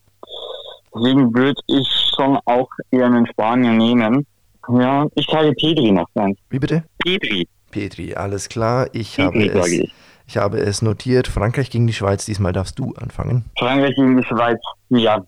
Deswegen 0.94 1.34
würde 1.34 1.61
ich 1.66 1.88
schon 2.14 2.38
auch 2.44 2.68
eher 2.90 3.06
einen 3.06 3.26
Spanier 3.26 3.72
nehmen. 3.72 4.26
Ja, 4.68 5.06
ich 5.14 5.26
sage 5.26 5.52
Pedri 5.52 5.90
noch. 5.90 6.08
Wie 6.50 6.58
bitte? 6.58 6.84
Pedri. 6.99 7.49
Petri, 7.70 8.14
alles 8.14 8.49
klar. 8.49 8.88
Ich 8.92 9.16
Petri, 9.16 9.49
habe 9.49 9.61
es, 9.61 9.72
ich. 9.72 9.92
Ich. 10.26 10.36
habe 10.36 10.58
es 10.58 10.82
notiert. 10.82 11.28
Frankreich 11.28 11.70
gegen 11.70 11.86
die 11.86 11.92
Schweiz. 11.92 12.24
Diesmal 12.24 12.52
darfst 12.52 12.78
du 12.78 12.94
anfangen. 12.94 13.44
Frankreich 13.58 13.94
gegen 13.94 14.16
die 14.16 14.24
Schweiz. 14.24 14.60
Ja. 14.90 15.22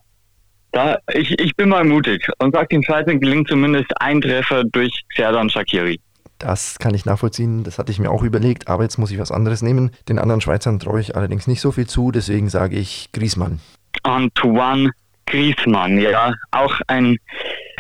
Da, 0.73 0.99
ich, 1.13 1.39
ich 1.39 1.55
bin 1.55 1.69
mal 1.69 1.85
mutig 1.85 2.29
und 2.39 2.53
sage, 2.53 2.67
den 2.69 2.83
Schweizern 2.83 3.21
gelingt 3.21 3.49
zumindest 3.49 3.93
ein 4.01 4.21
Treffer 4.21 4.65
durch 4.65 5.05
Serdan 5.15 5.49
Shakiri. 5.49 6.01
Das 6.39 6.79
kann 6.79 6.95
ich 6.95 7.05
nachvollziehen, 7.05 7.63
das 7.63 7.79
hatte 7.79 7.93
ich 7.93 8.01
mir 8.01 8.11
auch 8.11 8.23
überlegt, 8.23 8.67
aber 8.69 8.83
jetzt 8.83 8.99
muss 8.99 9.13
ich 9.13 9.19
was 9.19 9.31
anderes 9.31 9.63
nehmen. 9.63 9.93
Den 10.09 10.19
anderen 10.19 10.41
Schweizern 10.41 10.81
traue 10.81 11.01
ich 11.01 11.17
allerdings 11.17 11.47
nicht 11.47 11.61
so 11.61 11.71
viel 11.71 11.87
zu, 11.87 12.11
deswegen 12.11 12.49
sage 12.49 12.77
ich 12.77 13.11
Griezmann. 13.13 13.61
Antoine 14.03 14.91
Griezmann, 15.27 15.99
ja, 15.99 16.35
auch 16.51 16.81
ein 16.89 17.17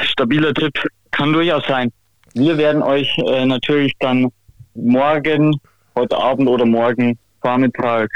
stabiler 0.00 0.54
Tipp, 0.54 0.72
kann 1.10 1.32
durchaus 1.32 1.66
sein. 1.66 1.90
Wir 2.34 2.56
werden 2.56 2.82
euch 2.82 3.16
äh, 3.18 3.44
natürlich 3.44 3.92
dann 3.98 4.28
morgen, 4.74 5.60
heute 5.96 6.16
Abend 6.16 6.48
oder 6.48 6.66
morgen 6.66 7.18
Vormittag 7.40 8.08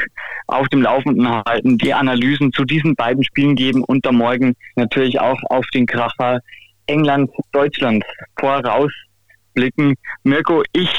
auf 0.47 0.68
dem 0.68 0.82
Laufenden 0.82 1.28
halten, 1.44 1.76
die 1.78 1.92
Analysen 1.92 2.52
zu 2.52 2.64
diesen 2.64 2.94
beiden 2.94 3.23
Spielen 3.25 3.54
geben 3.54 3.85
und 3.85 4.06
dann 4.06 4.16
morgen 4.16 4.54
natürlich 4.76 5.20
auch 5.20 5.38
auf 5.50 5.66
den 5.75 5.87
Kracher 5.87 6.40
England-Deutschland 6.87 8.04
vorausblicken. 8.38 9.94
Mirko, 10.23 10.62
ich 10.73 10.90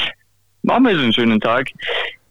mache 0.62 0.80
mir 0.80 0.94
so 0.94 1.02
einen 1.02 1.12
schönen 1.12 1.40
Tag. 1.40 1.68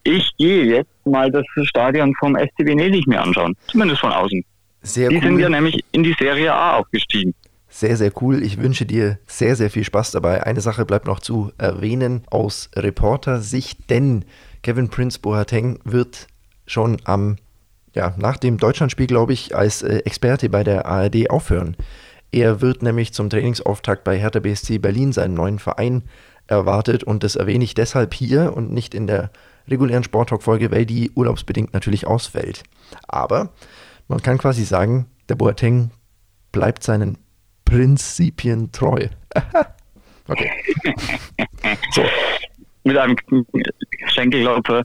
Ich 0.02 0.30
gehe 0.38 0.64
jetzt 0.64 1.06
mal 1.06 1.30
das 1.30 1.44
Stadion 1.64 2.14
vom 2.18 2.34
SC 2.34 2.64
Venedig 2.64 3.06
mir 3.06 3.20
anschauen, 3.20 3.54
zumindest 3.66 4.00
von 4.00 4.12
außen. 4.12 4.42
Sehr 4.82 5.10
die 5.10 5.16
cool. 5.16 5.22
sind 5.22 5.38
ja 5.38 5.48
nämlich 5.50 5.84
in 5.92 6.02
die 6.02 6.16
Serie 6.18 6.54
A 6.54 6.78
aufgestiegen. 6.78 7.34
Sehr, 7.72 7.96
sehr 7.96 8.12
cool. 8.20 8.42
Ich 8.42 8.58
wünsche 8.58 8.84
dir 8.84 9.18
sehr, 9.26 9.54
sehr 9.54 9.70
viel 9.70 9.84
Spaß 9.84 10.10
dabei. 10.10 10.42
Eine 10.42 10.60
Sache 10.60 10.84
bleibt 10.84 11.06
noch 11.06 11.20
zu 11.20 11.52
erwähnen 11.56 12.24
aus 12.28 12.68
Reporter-Sicht, 12.74 13.88
denn 13.88 14.24
Kevin 14.62 14.88
Prince 14.88 15.20
Boateng 15.20 15.78
wird 15.84 16.26
schon 16.66 16.98
am, 17.04 17.36
ja, 17.94 18.12
nach 18.18 18.38
dem 18.38 18.58
Deutschlandspiel, 18.58 19.06
glaube 19.06 19.32
ich, 19.32 19.54
als 19.54 19.82
äh, 19.82 19.98
Experte 19.98 20.48
bei 20.48 20.64
der 20.64 20.86
ARD 20.86 21.30
aufhören. 21.30 21.76
Er 22.32 22.60
wird 22.60 22.82
nämlich 22.82 23.14
zum 23.14 23.30
Trainingsauftakt 23.30 24.02
bei 24.02 24.18
Hertha 24.18 24.40
BSC 24.40 24.78
Berlin 24.78 25.12
seinen 25.12 25.34
neuen 25.34 25.60
Verein 25.60 26.02
erwartet 26.48 27.04
und 27.04 27.22
das 27.22 27.36
erwähne 27.36 27.62
ich 27.62 27.74
deshalb 27.74 28.14
hier 28.14 28.56
und 28.56 28.72
nicht 28.72 28.94
in 28.94 29.06
der 29.06 29.30
regulären 29.68 30.02
Sporttalk-Folge, 30.02 30.72
weil 30.72 30.86
die 30.86 31.12
urlaubsbedingt 31.12 31.72
natürlich 31.72 32.06
ausfällt. 32.06 32.64
Aber 33.06 33.50
man 34.08 34.20
kann 34.22 34.38
quasi 34.38 34.64
sagen, 34.64 35.06
der 35.28 35.36
Boateng 35.36 35.92
bleibt 36.50 36.82
seinen 36.82 37.18
Prinzipien 37.70 38.72
treu. 38.72 39.06
okay. 40.28 40.50
so. 41.92 42.02
Mit 42.82 42.96
einem 42.96 43.16
Schenkelklopfer 44.08 44.84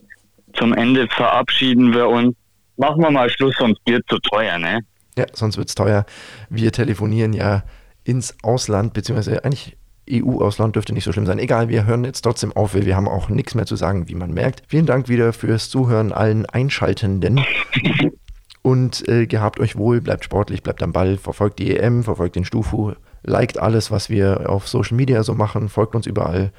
zum 0.53 0.73
Ende 0.73 1.07
verabschieden 1.07 1.93
wir 1.93 2.07
uns. 2.07 2.35
Machen 2.77 3.01
wir 3.01 3.09
mal 3.09 3.29
Schluss, 3.29 3.55
sonst 3.57 3.79
wird 3.85 4.03
es 4.05 4.15
zu 4.15 4.19
teuer, 4.19 4.57
ne? 4.57 4.81
Ja, 5.17 5.25
sonst 5.33 5.57
wird 5.57 5.69
es 5.69 5.75
teuer. 5.75 6.05
Wir 6.49 6.71
telefonieren 6.71 7.33
ja 7.33 7.63
ins 8.03 8.35
Ausland, 8.43 8.93
beziehungsweise 8.93 9.43
eigentlich 9.45 9.77
EU-Ausland 10.09 10.75
dürfte 10.75 10.93
nicht 10.93 11.05
so 11.05 11.11
schlimm 11.11 11.25
sein. 11.25 11.39
Egal, 11.39 11.69
wir 11.69 11.85
hören 11.85 12.03
jetzt 12.03 12.21
trotzdem 12.21 12.51
auf, 12.51 12.75
weil 12.75 12.85
wir 12.85 12.95
haben 12.95 13.07
auch 13.07 13.29
nichts 13.29 13.55
mehr 13.55 13.65
zu 13.65 13.75
sagen, 13.75 14.07
wie 14.07 14.15
man 14.15 14.33
merkt. 14.33 14.61
Vielen 14.67 14.85
Dank 14.85 15.09
wieder 15.09 15.33
fürs 15.33 15.69
Zuhören 15.69 16.11
allen 16.11 16.45
Einschaltenden. 16.45 17.43
Und 18.65 19.07
äh, 19.07 19.27
gehabt 19.27 19.59
euch 19.59 19.75
wohl, 19.75 20.01
bleibt 20.01 20.23
sportlich, 20.23 20.63
bleibt 20.63 20.81
am 20.81 20.91
Ball, 20.91 21.17
verfolgt 21.17 21.59
die 21.59 21.77
EM, 21.77 22.03
verfolgt 22.03 22.35
den 22.35 22.45
Stufu, 22.45 22.93
liked 23.21 23.59
alles, 23.59 23.91
was 23.91 24.09
wir 24.09 24.49
auf 24.49 24.67
Social 24.67 24.97
Media 24.97 25.21
so 25.21 25.35
machen, 25.35 25.69
folgt 25.69 25.93
uns 25.93 26.07
überall 26.07 26.51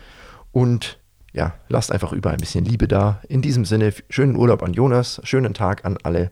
und 0.52 1.00
ja, 1.32 1.54
lasst 1.68 1.90
einfach 1.90 2.12
überall 2.12 2.36
ein 2.36 2.40
bisschen 2.40 2.64
Liebe 2.64 2.86
da. 2.86 3.20
In 3.28 3.42
diesem 3.42 3.64
Sinne, 3.64 3.92
schönen 4.08 4.36
Urlaub 4.36 4.62
an 4.62 4.72
Jonas, 4.72 5.20
schönen 5.24 5.52
Tag 5.52 5.84
an 5.84 5.98
alle 6.04 6.30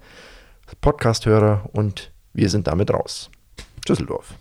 Podcast-Hörer 0.81 1.69
und 1.73 2.13
wir 2.33 2.51
sind 2.51 2.69
damit 2.69 2.93
raus. 2.93 3.33
Düsseldorf. 3.89 4.33